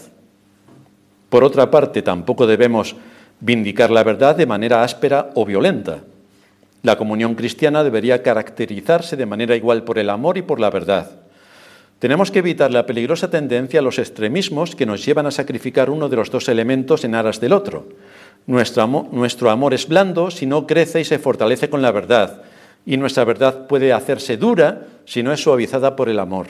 Por 1.27 1.43
otra 1.43 1.69
parte, 1.69 2.01
tampoco 2.01 2.47
debemos 2.47 2.95
vindicar 3.41 3.91
la 3.91 4.05
verdad 4.05 4.37
de 4.37 4.45
manera 4.45 4.83
áspera 4.83 5.31
o 5.35 5.43
violenta. 5.43 5.99
La 6.83 6.97
comunión 6.97 7.35
cristiana 7.35 7.83
debería 7.83 8.21
caracterizarse 8.21 9.15
de 9.17 9.25
manera 9.25 9.55
igual 9.55 9.83
por 9.83 9.97
el 9.97 10.09
amor 10.09 10.37
y 10.37 10.43
por 10.43 10.59
la 10.59 10.69
verdad. 10.69 11.11
Tenemos 11.99 12.29
que 12.29 12.39
evitar 12.39 12.71
la 12.71 12.85
peligrosa 12.85 13.31
tendencia 13.31 13.79
a 13.79 13.83
los 13.83 13.97
extremismos 13.97 14.75
que 14.75 14.85
nos 14.85 15.03
llevan 15.03 15.25
a 15.25 15.31
sacrificar 15.31 15.89
uno 15.89 16.09
de 16.09 16.15
los 16.15 16.29
dos 16.29 16.47
elementos 16.47 17.03
en 17.03 17.15
aras 17.15 17.41
del 17.41 17.53
otro. 17.53 17.87
Nuestro 18.45 18.83
amor, 18.83 19.11
nuestro 19.11 19.49
amor 19.49 19.73
es 19.73 19.87
blando 19.87 20.29
si 20.29 20.45
no 20.45 20.67
crece 20.67 21.01
y 21.01 21.05
se 21.05 21.17
fortalece 21.17 21.69
con 21.69 21.81
la 21.81 21.91
verdad, 21.91 22.43
y 22.85 22.97
nuestra 22.97 23.25
verdad 23.25 23.67
puede 23.67 23.91
hacerse 23.91 24.37
dura 24.37 24.85
si 25.05 25.23
no 25.23 25.33
es 25.33 25.41
suavizada 25.41 25.95
por 25.95 26.07
el 26.07 26.19
amor. 26.19 26.47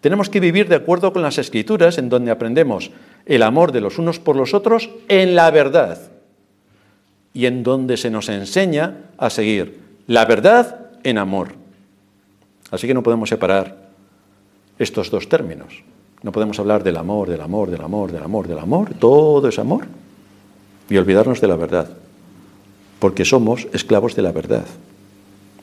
Tenemos 0.00 0.30
que 0.30 0.40
vivir 0.40 0.68
de 0.68 0.76
acuerdo 0.76 1.12
con 1.12 1.22
las 1.22 1.36
escrituras 1.36 1.98
en 1.98 2.08
donde 2.08 2.30
aprendemos 2.30 2.92
el 3.26 3.42
amor 3.42 3.72
de 3.72 3.80
los 3.80 3.98
unos 3.98 4.20
por 4.20 4.36
los 4.36 4.54
otros 4.54 4.88
en 5.08 5.34
la 5.34 5.50
verdad 5.50 6.19
y 7.32 7.46
en 7.46 7.62
donde 7.62 7.96
se 7.96 8.10
nos 8.10 8.28
enseña 8.28 8.96
a 9.18 9.30
seguir 9.30 9.80
la 10.06 10.24
verdad 10.24 10.88
en 11.04 11.18
amor. 11.18 11.54
Así 12.70 12.86
que 12.86 12.94
no 12.94 13.02
podemos 13.02 13.28
separar 13.28 13.90
estos 14.78 15.10
dos 15.10 15.28
términos. 15.28 15.82
No 16.22 16.32
podemos 16.32 16.58
hablar 16.58 16.82
del 16.82 16.96
amor, 16.96 17.28
del 17.28 17.40
amor, 17.40 17.70
del 17.70 17.82
amor, 17.82 18.12
del 18.12 18.22
amor, 18.22 18.48
del 18.48 18.58
amor, 18.58 18.94
todo 18.94 19.48
es 19.48 19.58
amor, 19.58 19.86
y 20.88 20.96
olvidarnos 20.96 21.40
de 21.40 21.48
la 21.48 21.56
verdad, 21.56 21.88
porque 22.98 23.24
somos 23.24 23.68
esclavos 23.72 24.14
de 24.14 24.22
la 24.22 24.32
verdad 24.32 24.64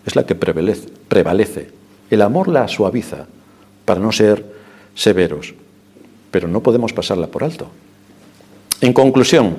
es 0.08 0.16
la 0.16 0.26
que 0.26 0.36
prevalece. 0.36 1.70
El 2.10 2.22
amor 2.22 2.48
la 2.48 2.68
suaviza 2.70 3.28
para 3.84 4.00
no 4.00 4.14
ser 4.14 4.44
severos, 4.96 5.54
pero 6.32 6.48
no 6.48 6.64
podemos 6.64 6.94
pasarla 6.94 7.28
por 7.28 7.44
alto. 7.44 7.68
En 8.80 8.94
conclusión, 8.94 9.58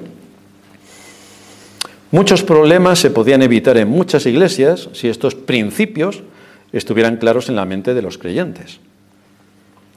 muchos 2.10 2.42
problemas 2.42 2.98
se 2.98 3.10
podían 3.10 3.42
evitar 3.42 3.76
en 3.76 3.88
muchas 3.88 4.26
iglesias 4.26 4.88
si 4.92 5.08
estos 5.08 5.34
principios 5.34 6.22
estuvieran 6.72 7.16
claros 7.16 7.48
en 7.48 7.56
la 7.56 7.64
mente 7.64 7.94
de 7.94 8.02
los 8.02 8.18
creyentes. 8.18 8.80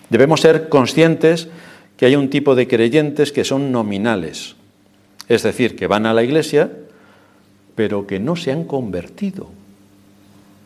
Debemos 0.09 0.41
ser 0.41 0.69
conscientes 0.69 1.47
que 1.97 2.05
hay 2.05 2.15
un 2.15 2.29
tipo 2.29 2.55
de 2.55 2.67
creyentes 2.67 3.31
que 3.31 3.43
son 3.43 3.71
nominales, 3.71 4.55
es 5.29 5.43
decir, 5.43 5.75
que 5.75 5.87
van 5.87 6.05
a 6.05 6.13
la 6.13 6.23
iglesia, 6.23 6.71
pero 7.75 8.07
que 8.07 8.19
no 8.19 8.35
se 8.35 8.51
han 8.51 8.65
convertido. 8.65 9.49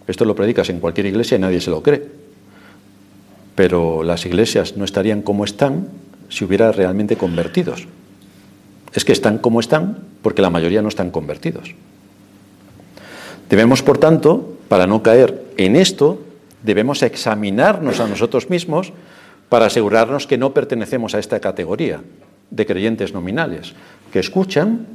Esto 0.08 0.26
lo 0.26 0.36
predicas 0.36 0.70
en 0.70 0.80
cualquier 0.80 1.08
iglesia 1.08 1.38
y 1.38 1.42
nadie 1.42 1.62
se 1.62 1.72
lo 1.72 1.82
cree. 1.82 2.04
Pero 3.56 4.04
las 4.04 4.26
iglesias 4.26 4.78
no 4.78 4.86
estarían 4.86 5.22
como 5.22 5.46
están 5.46 5.88
si 6.30 6.46
hubiera 6.46 6.72
realmente 6.72 7.16
convertidos. 7.16 7.88
Es 8.96 9.06
que 9.06 9.12
están 9.12 9.38
como 9.38 9.60
están 9.60 10.00
porque 10.24 10.42
la 10.42 10.50
mayoría 10.50 10.82
no 10.82 10.88
están 10.88 11.12
convertidos. 11.12 11.76
Debemos, 13.50 13.84
por 13.84 14.00
tanto, 14.00 14.58
para 14.68 14.88
no 14.88 15.04
caer 15.04 15.44
en 15.58 15.76
esto, 15.76 16.20
debemos 16.64 17.04
examinarnos 17.04 18.00
a 18.00 18.08
nosotros 18.08 18.50
mismos 18.50 18.92
para 19.50 19.68
asegurarnos 19.68 20.26
que 20.26 20.38
no 20.38 20.54
pertenecemos 20.54 21.14
a 21.14 21.20
esta 21.20 21.40
categoría 21.40 22.02
de 22.50 22.66
creyentes 22.66 23.14
nominales, 23.14 23.74
que 24.12 24.20
escuchan, 24.20 24.88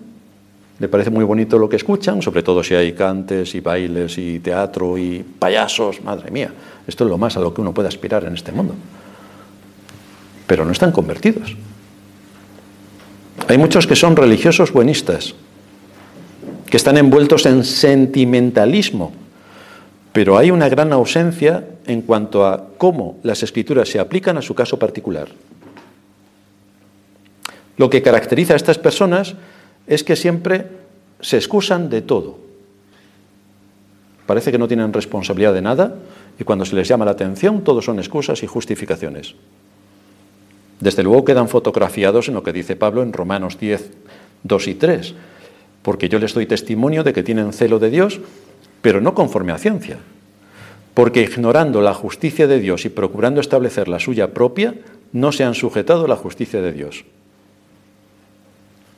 le 0.79 0.89
parece 0.89 1.11
muy 1.11 1.25
bonito 1.25 1.59
lo 1.59 1.69
que 1.69 1.77
escuchan, 1.77 2.23
sobre 2.23 2.43
todo 2.43 2.65
si 2.65 2.75
hay 2.75 2.93
cantes 2.93 3.55
y 3.55 3.61
bailes 3.61 4.19
y 4.19 4.41
teatro 4.41 4.97
y 4.99 5.23
payasos, 5.23 6.03
madre 6.03 6.31
mía, 6.31 6.53
esto 6.87 7.05
es 7.05 7.11
lo 7.11 7.19
más 7.19 7.37
a 7.37 7.41
lo 7.41 7.53
que 7.53 7.61
uno 7.61 7.75
puede 7.75 7.89
aspirar 7.89 8.25
en 8.25 8.35
este 8.35 8.51
mundo. 8.51 8.75
pero 10.47 10.65
no 10.65 10.73
están 10.73 10.91
convertidos. 10.91 11.55
Hay 13.49 13.59
muchos 13.59 13.87
que 13.87 13.97
son 13.97 14.17
religiosos 14.17 14.73
buenistas, 14.73 15.35
que 16.69 16.77
están 16.77 16.97
envueltos 16.97 17.47
en 17.47 17.65
sentimentalismo, 17.65 19.13
pero 20.13 20.39
hay 20.39 20.51
una 20.51 20.69
gran 20.69 20.93
ausencia 20.93 21.65
en 21.87 22.03
cuanto 22.03 22.47
a 22.47 22.69
cómo 22.79 23.19
las 23.23 23.43
escrituras 23.43 23.89
se 23.89 23.99
aplican 23.99 24.37
a 24.37 24.43
su 24.43 24.55
caso 24.55 24.79
particular. 24.79 25.29
Lo 27.77 27.89
que 27.91 28.03
caracteriza 28.03 28.55
a 28.55 28.57
estas 28.57 28.79
personas 28.79 29.35
es 29.87 30.05
que 30.05 30.17
siempre 30.17 30.67
se 31.21 31.37
excusan 31.37 31.89
de 31.89 32.03
todo. 32.03 32.39
Parece 34.27 34.53
que 34.53 34.59
no 34.59 34.69
tienen 34.69 34.93
responsabilidad 34.93 35.55
de 35.55 35.63
nada 35.63 35.97
y 36.39 36.45
cuando 36.45 36.65
se 36.65 36.77
les 36.77 36.87
llama 36.87 37.05
la 37.05 37.13
atención 37.13 37.63
todo 37.65 37.83
son 37.83 37.99
excusas 37.99 38.43
y 38.43 38.47
justificaciones. 38.47 39.35
Desde 40.81 41.03
luego 41.03 41.25
quedan 41.25 41.49
fotografiados 41.49 42.29
en 42.29 42.35
lo 42.35 42.43
que 42.43 42.53
dice 42.53 42.75
Pablo 42.75 43.03
en 43.03 43.13
Romanos 43.13 43.59
10, 43.59 43.91
2 44.45 44.69
y 44.69 44.75
3, 44.75 45.15
porque 45.83 46.09
yo 46.09 46.19
les 46.19 46.35
doy 46.35 46.47
testimonio 46.47 47.05
de 47.05 47.13
que 47.13 47.23
tienen 47.23 47.53
celo 47.53 47.79
de 47.79 47.91
Dios, 47.91 48.21
pero 48.81 49.01
no 49.01 49.15
conforme 49.15 49.53
a 49.53 49.59
ciencia, 49.59 49.99
porque 50.95 51.23
ignorando 51.23 51.83
la 51.83 51.95
justicia 51.95 52.47
de 52.47 52.59
Dios 52.59 52.85
y 52.87 52.89
procurando 52.89 53.41
establecer 53.41 53.89
la 53.89 54.01
suya 54.01 54.33
propia, 54.33 54.75
no 55.13 55.33
se 55.33 55.45
han 55.45 55.55
sujetado 55.55 56.07
a 56.07 56.09
la 56.09 56.17
justicia 56.17 56.63
de 56.63 56.73
Dios. 56.73 57.05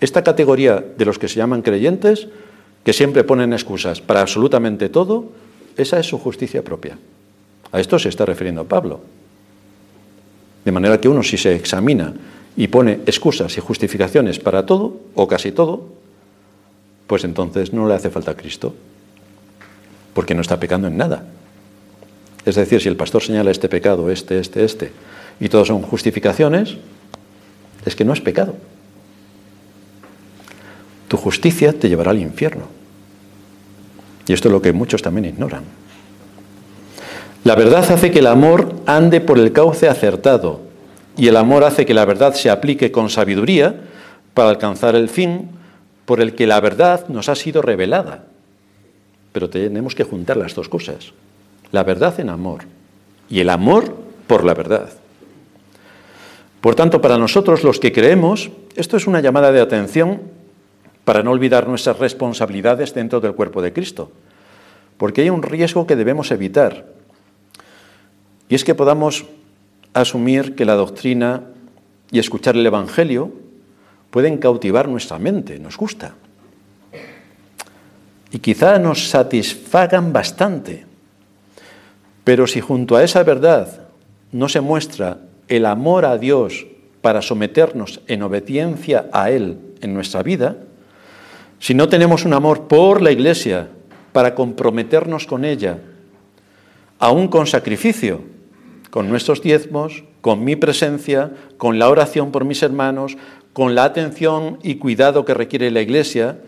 Esta 0.01 0.23
categoría 0.23 0.85
de 0.97 1.05
los 1.05 1.19
que 1.19 1.29
se 1.29 1.37
llaman 1.37 1.63
creyentes, 1.63 2.29
que 2.85 2.93
siempre 2.93 3.25
ponen 3.25 3.53
excusas 3.53 4.01
para 4.01 4.21
absolutamente 4.21 4.89
todo, 4.89 5.31
esa 5.77 5.99
es 5.99 6.07
su 6.07 6.19
justicia 6.19 6.63
propia. 6.63 6.99
A 7.71 7.81
esto 7.81 7.99
se 7.99 8.09
está 8.09 8.27
refiriendo 8.27 8.67
Pablo. 8.67 9.01
De 10.65 10.73
manera 10.73 11.01
que 11.01 11.09
uno 11.09 11.23
si 11.23 11.37
se 11.37 11.55
examina 11.55 12.13
y 12.57 12.69
pone 12.69 13.01
excusas 13.07 13.57
y 13.57 13.61
justificaciones 13.61 14.39
para 14.39 14.67
todo, 14.67 15.01
o 15.15 15.27
casi 15.27 15.53
todo, 15.53 15.89
pues 17.07 17.25
entonces 17.25 17.73
no 17.73 17.87
le 17.89 17.95
hace 17.95 18.11
falta 18.11 18.33
a 18.33 18.37
Cristo, 18.37 18.75
porque 20.15 20.35
no 20.35 20.41
está 20.41 20.61
pecando 20.61 20.89
en 20.89 20.97
nada. 20.97 21.27
Es 22.45 22.57
decir, 22.57 22.81
si 22.81 22.89
el 22.89 22.97
pastor 22.97 23.23
señala 23.23 23.51
este 23.51 23.69
pecado, 23.69 24.11
este, 24.11 24.39
este, 24.39 24.65
este, 24.65 24.93
y 25.41 25.49
todos 25.49 25.69
son 25.69 25.83
justificaciones, 25.83 26.77
es 27.85 27.97
que 27.97 28.05
no 28.05 28.13
es 28.13 28.21
pecado. 28.21 28.57
Tu 31.09 31.17
justicia 31.17 31.73
te 31.73 31.89
llevará 31.89 32.11
al 32.11 32.21
infierno. 32.21 32.65
Y 34.27 34.33
esto 34.33 34.49
es 34.49 34.53
lo 34.53 34.63
que 34.63 34.73
muchos 34.73 35.03
también 35.03 35.27
ignoran. 35.27 35.65
La 37.45 37.57
verdad 37.57 37.85
hace 37.91 38.11
que 38.13 38.21
el 38.21 38.29
amor 38.29 38.77
ande 38.87 39.21
por 39.21 39.39
el 39.39 39.53
cauce 39.53 39.89
acertado 39.89 40.61
y 41.17 41.27
el 41.27 41.37
amor 41.37 41.65
hace 41.65 41.85
que 41.85 41.95
la 41.95 42.05
verdad 42.05 42.35
se 42.35 42.51
aplique 42.51 42.93
con 42.93 43.11
sabiduría 43.11 43.81
para 44.33 44.51
alcanzar 44.51 44.95
el 44.95 45.09
fin 45.09 45.51
por 46.05 46.21
el 46.21 46.35
que 46.35 46.47
la 46.47 46.61
verdad 46.61 47.09
nos 47.09 47.29
ha 47.29 47.35
sido 47.35 47.61
revelada. 47.61 48.25
Pero 49.33 49.51
tenemos 49.51 49.95
que 49.95 50.05
juntar 50.05 50.37
las 50.37 50.55
dos 50.55 50.69
cosas. 50.69 51.13
La 51.73 51.83
verdad 51.83 52.19
en 52.21 52.29
amor 52.29 52.63
y 53.29 53.41
el 53.41 53.51
amor 53.51 53.97
por 54.27 54.45
la 54.45 54.55
verdad. 54.55 54.91
Por 56.61 56.77
tanto, 56.77 57.01
para 57.01 57.19
nosotros 57.19 57.65
los 57.65 57.81
que 57.81 57.93
creemos, 57.93 58.51
esto 58.77 58.97
es 58.97 59.09
una 59.09 59.21
llamada 59.21 59.51
de 59.51 59.61
atención 59.61 60.21
para 61.05 61.25
no 61.25 61.33
olvidar 61.33 61.67
nuestras 61.67 61.99
responsabilidades 61.99 62.95
dentro 62.95 63.21
del 63.21 63.35
cuerpo 63.35 63.63
de 63.63 63.73
Cristo, 63.73 64.13
porque 64.97 65.23
hay 65.23 65.31
un 65.31 65.43
riesgo 65.43 65.89
que 65.89 65.97
debemos 65.97 66.31
evitar, 66.31 66.87
y 68.53 68.55
es 68.55 68.65
que 68.65 68.75
podamos 68.75 69.25
asumir 69.95 70.55
que 70.55 70.67
la 70.67 70.75
doctrina 70.75 71.45
y 72.11 72.19
escuchar 72.19 72.55
el 72.55 72.67
Evangelio 72.67 73.33
pueden 74.11 74.37
cautivar 74.37 74.89
nuestra 74.89 75.19
mente, 75.19 75.59
nos 75.59 75.79
gusta. 75.79 76.13
Y 78.31 78.41
quizá 78.41 78.79
nos 78.79 79.09
satisfagan 79.09 80.13
bastante. 80.13 80.85
Pero 82.25 82.47
si 82.47 82.61
junto 82.61 82.95
a 82.95 83.03
esa 83.03 83.23
verdad 83.23 83.89
no 84.33 84.51
se 84.51 84.61
muestra 84.61 85.21
el 85.49 85.65
amor 85.65 86.05
a 86.05 86.19
Dios 86.19 86.67
para 87.01 87.23
someternos 87.23 88.03
en 88.07 88.23
obediencia 88.23 89.09
a 89.15 89.31
Él 89.31 89.57
en 89.81 89.95
nuestra 89.95 90.23
vida, 90.23 90.57
si 91.59 91.73
no 91.73 91.89
tenemos 91.89 92.27
un 92.27 92.35
amor 92.35 92.69
por 92.69 93.01
la 93.01 93.13
Iglesia 93.13 93.71
para 94.13 94.35
comprometernos 94.35 95.25
con 95.25 95.47
ella, 95.47 95.79
aún 96.99 97.29
con 97.29 97.47
sacrificio, 97.47 98.31
con 98.93 99.09
nuestros 99.09 99.41
diezmos, 99.41 100.05
con 100.21 100.45
mi 100.45 100.55
presencia, 100.55 101.33
con 101.57 101.79
la 101.79 101.89
oración 101.89 102.31
por 102.31 102.45
mis 102.45 102.63
hermanos, 102.63 103.17
con 103.55 103.75
la 103.75 103.85
atención 103.85 104.59
y 104.63 104.75
cuidado 104.75 105.25
que 105.25 105.33
requiere 105.33 105.71
la 105.71 105.81
Iglesia, 105.81 106.41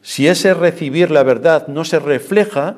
si 0.00 0.26
ese 0.26 0.54
recibir 0.54 1.10
la 1.10 1.22
verdad 1.22 1.68
no 1.68 1.84
se 1.84 1.98
refleja 1.98 2.76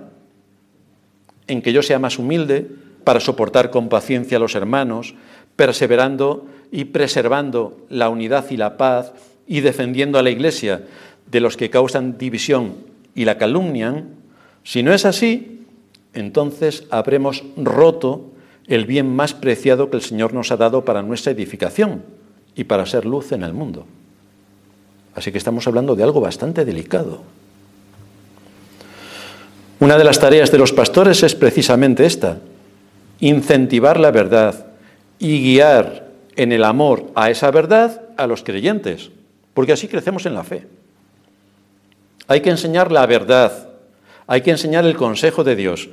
en 1.47 1.63
que 1.63 1.73
yo 1.73 1.81
sea 1.85 2.01
más 2.01 2.19
humilde 2.19 2.69
para 3.05 3.21
soportar 3.21 3.71
con 3.71 3.89
paciencia 3.89 4.39
a 4.39 4.41
los 4.41 4.57
hermanos, 4.57 5.15
perseverando 5.55 6.49
y 6.73 6.87
preservando 6.87 7.87
la 7.91 8.09
unidad 8.09 8.51
y 8.51 8.57
la 8.57 8.77
paz 8.77 9.13
y 9.47 9.61
defendiendo 9.61 10.19
a 10.19 10.25
la 10.25 10.31
Iglesia 10.31 10.87
de 11.31 11.39
los 11.39 11.57
que 11.57 11.71
causan 11.71 12.19
división 12.19 12.79
y 13.15 13.27
la 13.27 13.39
calumnian, 13.39 14.09
si 14.65 14.83
no 14.83 14.93
es 14.93 15.05
así, 15.05 15.67
entonces 16.15 16.89
habremos 16.91 17.45
roto 17.57 18.34
el 18.67 18.87
bien 18.87 19.15
más 19.15 19.35
preciado 19.35 19.91
que 19.91 19.97
el 19.97 20.03
Señor 20.03 20.33
nos 20.33 20.51
ha 20.51 20.57
dado 20.57 20.85
para 20.85 21.03
nuestra 21.03 21.33
edificación 21.33 22.03
y 22.55 22.65
para 22.65 22.87
ser 22.87 23.05
luz 23.05 23.33
en 23.33 23.43
el 23.43 23.53
mundo. 23.53 23.87
Así 25.15 25.31
que 25.31 25.39
estamos 25.39 25.67
hablando 25.67 25.95
de 25.95 26.03
algo 26.03 26.21
bastante 26.21 26.65
delicado. 26.65 27.23
Una 29.81 29.99
de 29.99 30.05
las 30.05 30.19
tareas 30.19 30.51
de 30.51 30.59
los 30.59 30.73
pastores 30.73 31.23
es 31.23 31.35
precisamente 31.35 32.07
esta, 32.07 32.39
incentivar 33.21 34.01
la 34.01 34.11
verdad 34.11 34.67
y 35.19 35.43
guiar 35.43 36.09
en 36.37 36.53
el 36.53 36.65
amor 36.65 37.11
a 37.15 37.31
esa 37.31 37.51
verdad 37.51 38.03
a 38.17 38.27
los 38.27 38.43
creyentes, 38.43 39.11
porque 39.53 39.73
así 39.73 39.89
crecemos 39.89 40.27
en 40.27 40.35
la 40.35 40.45
fe. 40.45 40.67
Hay 42.27 42.41
que 42.41 42.51
enseñar 42.51 42.91
la 42.91 43.07
verdad, 43.07 43.69
hay 44.27 44.41
que 44.41 44.51
enseñar 44.51 44.87
el 44.87 44.97
consejo 44.97 45.45
de 45.45 45.57
Dios, 45.57 45.89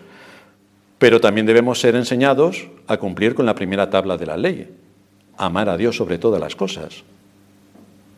pero 1.01 1.19
también 1.19 1.47
debemos 1.47 1.79
ser 1.79 1.95
enseñados 1.95 2.67
a 2.85 2.97
cumplir 2.97 3.33
con 3.33 3.47
la 3.47 3.55
primera 3.55 3.89
tabla 3.89 4.17
de 4.17 4.25
la 4.27 4.37
ley, 4.37 4.69
amar 5.35 5.67
a 5.67 5.75
Dios 5.75 5.95
sobre 5.95 6.19
todas 6.19 6.39
las 6.39 6.55
cosas. 6.55 7.01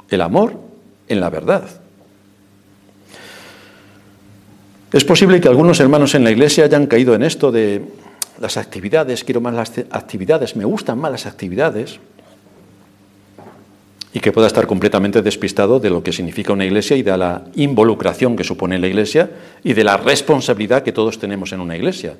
El 0.10 0.20
amor 0.20 0.60
en 1.08 1.22
la 1.22 1.30
verdad. 1.30 1.64
Es 4.92 5.06
posible 5.06 5.40
que 5.40 5.48
algunos 5.48 5.80
hermanos 5.80 6.14
en 6.14 6.26
la 6.26 6.32
iglesia 6.32 6.66
hayan 6.66 6.88
caído 6.88 7.16
en 7.16 7.24
esto 7.24 7.54
de 7.54 7.84
las 8.42 8.58
actividades, 8.58 9.24
quiero 9.24 9.40
más 9.40 9.54
las 9.54 9.72
actividades, 9.90 10.58
me 10.58 10.66
gustan 10.66 11.00
más 11.00 11.14
las 11.14 11.26
actividades, 11.26 12.02
y 14.12 14.20
que 14.20 14.34
pueda 14.34 14.48
estar 14.48 14.68
completamente 14.68 15.22
despistado 15.22 15.80
de 15.80 15.90
lo 15.90 16.04
que 16.04 16.12
significa 16.12 16.52
una 16.52 16.66
iglesia 16.66 16.98
y 16.98 17.02
de 17.02 17.18
la 17.18 17.46
involucración 17.56 18.36
que 18.36 18.44
supone 18.44 18.78
la 18.78 18.88
iglesia 18.88 19.32
y 19.64 19.72
de 19.72 19.86
la 19.86 19.96
responsabilidad 19.96 20.84
que 20.84 20.92
todos 20.92 21.18
tenemos 21.18 21.54
en 21.54 21.62
una 21.62 21.78
iglesia. 21.78 22.16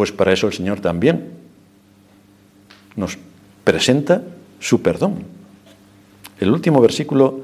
Pues 0.00 0.12
para 0.12 0.32
eso 0.32 0.46
el 0.46 0.54
Señor 0.54 0.80
también 0.80 1.28
nos 2.96 3.18
presenta 3.64 4.22
su 4.58 4.80
perdón. 4.80 5.24
El 6.40 6.50
último 6.52 6.80
versículo, 6.80 7.40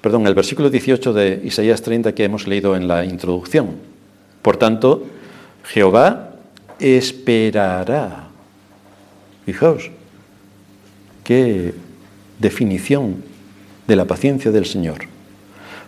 perdón, 0.00 0.26
el 0.26 0.34
versículo 0.34 0.70
18 0.70 1.12
de 1.12 1.42
Isaías 1.44 1.82
30 1.82 2.12
que 2.12 2.24
hemos 2.24 2.48
leído 2.48 2.74
en 2.74 2.88
la 2.88 3.04
introducción. 3.04 3.76
Por 4.42 4.56
tanto, 4.56 5.04
Jehová 5.62 6.30
esperará. 6.80 8.26
Fijaos, 9.46 9.92
qué 11.22 11.74
definición 12.40 13.22
de 13.86 13.94
la 13.94 14.04
paciencia 14.04 14.50
del 14.50 14.66
Señor. 14.66 15.02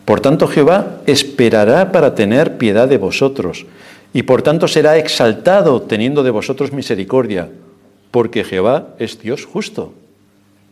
Por 0.05 0.21
tanto, 0.21 0.47
Jehová 0.47 1.01
esperará 1.07 1.91
para 1.91 2.15
tener 2.15 2.59
piedad 2.59 2.87
de 2.87 2.99
vosotros 2.99 3.67
y 4.17 4.23
por 4.23 4.41
tanto 4.41 4.67
será 4.67 4.97
exaltado 4.97 5.83
teniendo 5.83 6.23
de 6.23 6.31
vosotros 6.31 6.73
misericordia, 6.73 7.51
porque 8.11 8.45
Jehová 8.45 8.95
es 8.99 9.21
Dios 9.21 9.45
justo. 9.45 9.93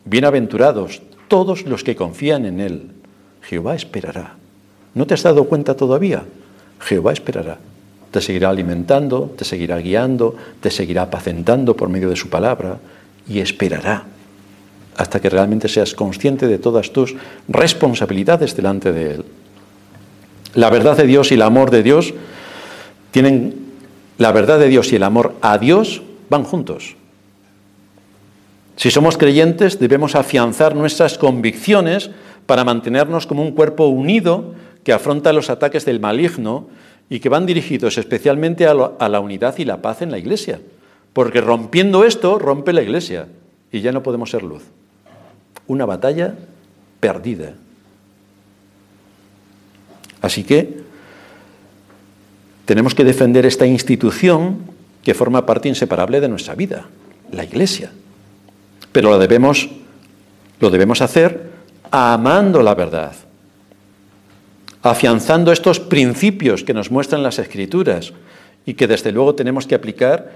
Bienaventurados 0.07 1.03
todos 1.29 1.67
los 1.67 1.85
que 1.85 1.95
confían 1.95 2.47
en 2.47 2.59
Él. 2.59 2.93
Jehová 3.43 3.75
esperará. 3.75 4.37
¿No 4.95 5.07
te 5.07 5.13
has 5.13 5.23
dado 5.23 5.45
cuenta 5.45 5.77
todavía? 5.77 6.25
Jehová 6.81 7.13
esperará. 7.13 7.59
Te 8.11 8.23
seguirá 8.23 8.49
alimentando, 8.49 9.35
te 9.37 9.45
seguirá 9.45 9.77
guiando, 9.77 10.35
te 10.63 10.71
seguirá 10.71 11.03
apacentando 11.03 11.77
por 11.77 11.91
medio 11.91 12.09
de 12.09 12.17
su 12.17 12.31
palabra 12.31 12.79
y 13.29 13.41
esperará 13.41 14.05
hasta 14.97 15.21
que 15.21 15.29
realmente 15.29 15.69
seas 15.69 15.93
consciente 15.93 16.47
de 16.47 16.57
todas 16.57 16.93
tus 16.93 17.15
responsabilidades 17.49 18.57
delante 18.57 18.91
de 18.91 19.17
Él. 19.17 19.25
La 20.55 20.71
verdad 20.71 20.97
de 20.97 21.07
Dios 21.07 21.31
y 21.31 21.35
el 21.35 21.43
amor 21.43 21.71
de 21.71 21.83
Dios 21.83 22.15
tienen 23.15 23.55
la 24.19 24.33
verdad 24.33 24.59
de 24.59 24.67
Dios 24.67 24.93
y 24.93 24.97
el 24.97 25.05
amor 25.05 25.37
a 25.41 25.57
Dios 25.59 26.03
van 26.31 26.43
juntos. 26.43 26.97
Si 28.75 28.91
somos 28.91 29.17
creyentes, 29.17 29.79
debemos 29.79 30.17
afianzar 30.17 30.75
nuestras 30.75 31.17
convicciones 31.17 32.11
para 32.47 32.65
mantenernos 32.65 33.29
como 33.29 33.45
un 33.45 33.53
cuerpo 33.53 33.87
unido 33.87 34.55
que 34.83 34.93
afronta 34.93 35.33
los 35.33 35.49
ataques 35.49 35.85
del 35.85 36.01
maligno 36.01 36.67
y 37.09 37.21
que 37.21 37.29
van 37.29 37.47
dirigidos 37.47 37.99
especialmente 37.99 38.67
a, 38.67 38.75
la 38.75 39.21
unidad 39.21 39.57
y 39.59 39.65
la 39.65 39.81
paz 39.81 40.03
en 40.03 40.11
la 40.11 40.19
Iglesia. 40.19 40.61
Porque 41.13 41.41
rompiendo 41.41 42.03
esto, 42.05 42.41
rompe 42.41 42.73
la 42.73 42.83
Iglesia 42.83 43.29
y 43.71 43.81
ya 43.81 43.93
no 43.93 44.03
podemos 44.03 44.31
ser 44.31 44.43
luz. 44.43 44.65
Una 45.69 45.87
batalla 45.87 46.35
perdida. 46.99 47.53
Así 50.21 50.43
que 50.43 50.84
tenemos 52.65 52.95
que 52.95 53.05
defender 53.05 53.47
esta 53.47 53.67
institución 53.67 54.59
que 55.03 55.15
forma 55.15 55.45
parte 55.45 55.69
inseparable 55.69 56.21
de 56.21 56.29
nuestra 56.29 56.55
vida, 56.55 56.87
la 57.31 57.45
Iglesia. 57.45 57.93
Pero 58.93 59.11
lo 59.11 59.19
debemos, 59.19 59.69
lo 60.61 60.71
debemos 60.71 61.03
hacer 61.03 61.53
amando 61.91 62.63
la 62.63 62.75
verdad, 62.75 63.13
afianzando 64.83 65.53
estos 65.53 65.79
principios 65.79 66.65
que 66.65 66.75
nos 66.75 66.91
muestran 66.91 67.23
las 67.23 67.39
Escrituras 67.39 68.13
y 68.67 68.75
que 68.75 68.87
desde 68.87 69.13
luego 69.13 69.35
tenemos 69.35 69.67
que 69.67 69.75
aplicar 69.75 70.33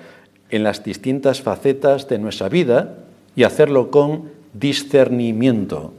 en 0.51 0.63
las 0.63 0.85
distintas 0.85 1.41
facetas 1.41 2.09
de 2.09 2.19
nuestra 2.19 2.49
vida 2.49 2.95
y 3.37 3.45
hacerlo 3.45 3.91
con 3.91 4.31
discernimiento. 4.53 5.93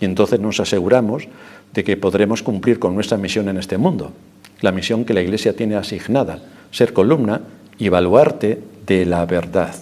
Y 0.00 0.04
entonces 0.04 0.40
nos 0.40 0.60
aseguramos 0.60 1.28
de 1.72 1.84
que 1.84 1.96
podremos 1.96 2.42
cumplir 2.42 2.78
con 2.78 2.94
nuestra 2.94 3.18
misión 3.18 3.48
en 3.48 3.58
este 3.58 3.78
mundo, 3.78 4.12
la 4.60 4.72
misión 4.72 5.04
que 5.04 5.14
la 5.14 5.22
Iglesia 5.22 5.54
tiene 5.54 5.76
asignada, 5.76 6.38
ser 6.70 6.92
columna 6.92 7.40
y 7.78 7.88
baluarte 7.88 8.62
de 8.86 9.06
la 9.06 9.24
verdad. 9.26 9.74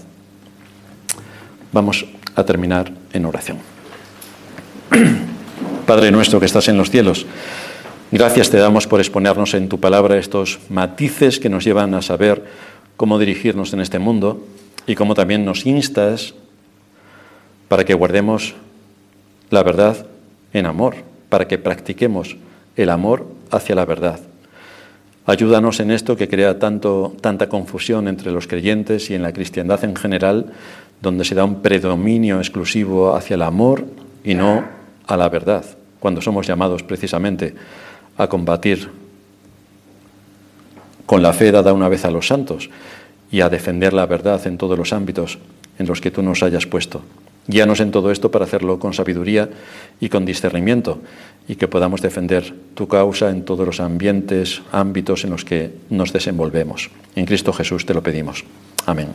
Vamos 1.73 2.07
a 2.35 2.45
terminar 2.45 2.93
en 3.13 3.27
oración. 3.27 3.59
Padre 5.87 6.11
nuestro 6.11 6.41
que 6.41 6.47
estás 6.47 6.69
en 6.69 6.77
los 6.77 6.91
cielos, 6.91 7.27
gracias 8.11 8.51
te 8.51 8.59
damos 8.59 8.87
por 8.87 9.01
exponernos 9.01 9.55
en 9.55 9.69
tu 9.69 9.81
palabra 9.81 10.19
estos 10.19 10.61
matices 10.69 11.41
que 11.41 11.49
nos 11.49 11.65
llevan 11.65 11.95
a 11.95 12.03
saber 12.03 12.45
cómo 12.97 13.19
dirigirnos 13.19 13.73
en 13.73 13.81
este 13.81 13.99
mundo 13.99 14.47
y 14.87 14.95
cómo 14.95 15.15
también 15.15 15.45
nos 15.45 15.67
instas 15.67 16.35
para 17.69 17.85
que 17.85 17.95
guardemos 17.95 18.55
la 19.51 19.63
verdad 19.63 20.07
en 20.53 20.67
amor, 20.67 20.97
para 21.29 21.49
que 21.49 21.59
practiquemos 21.59 22.37
el 22.77 22.91
amor 22.91 23.27
hacia 23.51 23.75
la 23.75 23.85
verdad. 23.85 24.21
Ayúdanos 25.29 25.79
en 25.81 25.91
esto 25.91 26.17
que 26.17 26.27
crea 26.27 26.59
tanto, 26.59 27.15
tanta 27.21 27.51
confusión 27.51 28.09
entre 28.09 28.33
los 28.33 28.47
creyentes 28.47 29.11
y 29.11 29.15
en 29.15 29.21
la 29.21 29.35
cristiandad 29.35 29.85
en 29.85 29.95
general, 29.95 30.55
donde 31.03 31.27
se 31.27 31.35
da 31.35 31.45
un 31.45 31.61
predominio 31.61 32.39
exclusivo 32.39 33.15
hacia 33.15 33.35
el 33.35 33.43
amor 33.43 33.85
y 34.25 34.35
no 34.35 34.65
a 35.07 35.17
la 35.19 35.29
verdad, 35.29 35.67
cuando 36.01 36.23
somos 36.23 36.47
llamados 36.47 36.83
precisamente 36.83 37.55
a 38.17 38.27
combatir 38.27 38.89
con 41.05 41.23
la 41.23 41.35
fe 41.35 41.53
dada 41.53 41.75
una 41.75 41.91
vez 41.91 42.07
a 42.07 42.11
los 42.11 42.27
santos 42.27 42.71
y 43.31 43.43
a 43.43 43.51
defender 43.51 43.93
la 43.93 44.07
verdad 44.07 44.47
en 44.47 44.57
todos 44.57 44.79
los 44.79 44.95
ámbitos 44.95 45.37
en 45.79 45.87
los 45.87 46.01
que 46.01 46.11
tú 46.11 46.23
nos 46.23 46.43
hayas 46.43 46.65
puesto. 46.65 47.03
Guíanos 47.49 47.81
en 47.81 47.91
todo 47.91 48.13
esto 48.13 48.31
para 48.31 48.45
hacerlo 48.45 48.79
con 48.79 48.93
sabiduría 48.93 49.49
y 50.01 50.11
con 50.11 50.27
discernimiento 50.27 51.01
y 51.49 51.57
que 51.57 51.67
podamos 51.67 52.03
defender 52.03 52.55
tu 52.75 52.87
causa 52.89 53.31
en 53.31 53.43
todos 53.45 53.67
los 53.67 53.81
ambientes, 53.81 54.61
ámbitos 54.71 55.25
en 55.25 55.31
los 55.31 55.47
que 55.47 55.73
nos 55.89 56.13
desenvolvemos. 56.13 56.91
En 57.17 57.25
Cristo 57.25 57.55
Jesús 57.55 57.87
te 57.87 57.95
lo 57.95 58.03
pedimos. 58.03 58.45
Amén. 58.85 59.09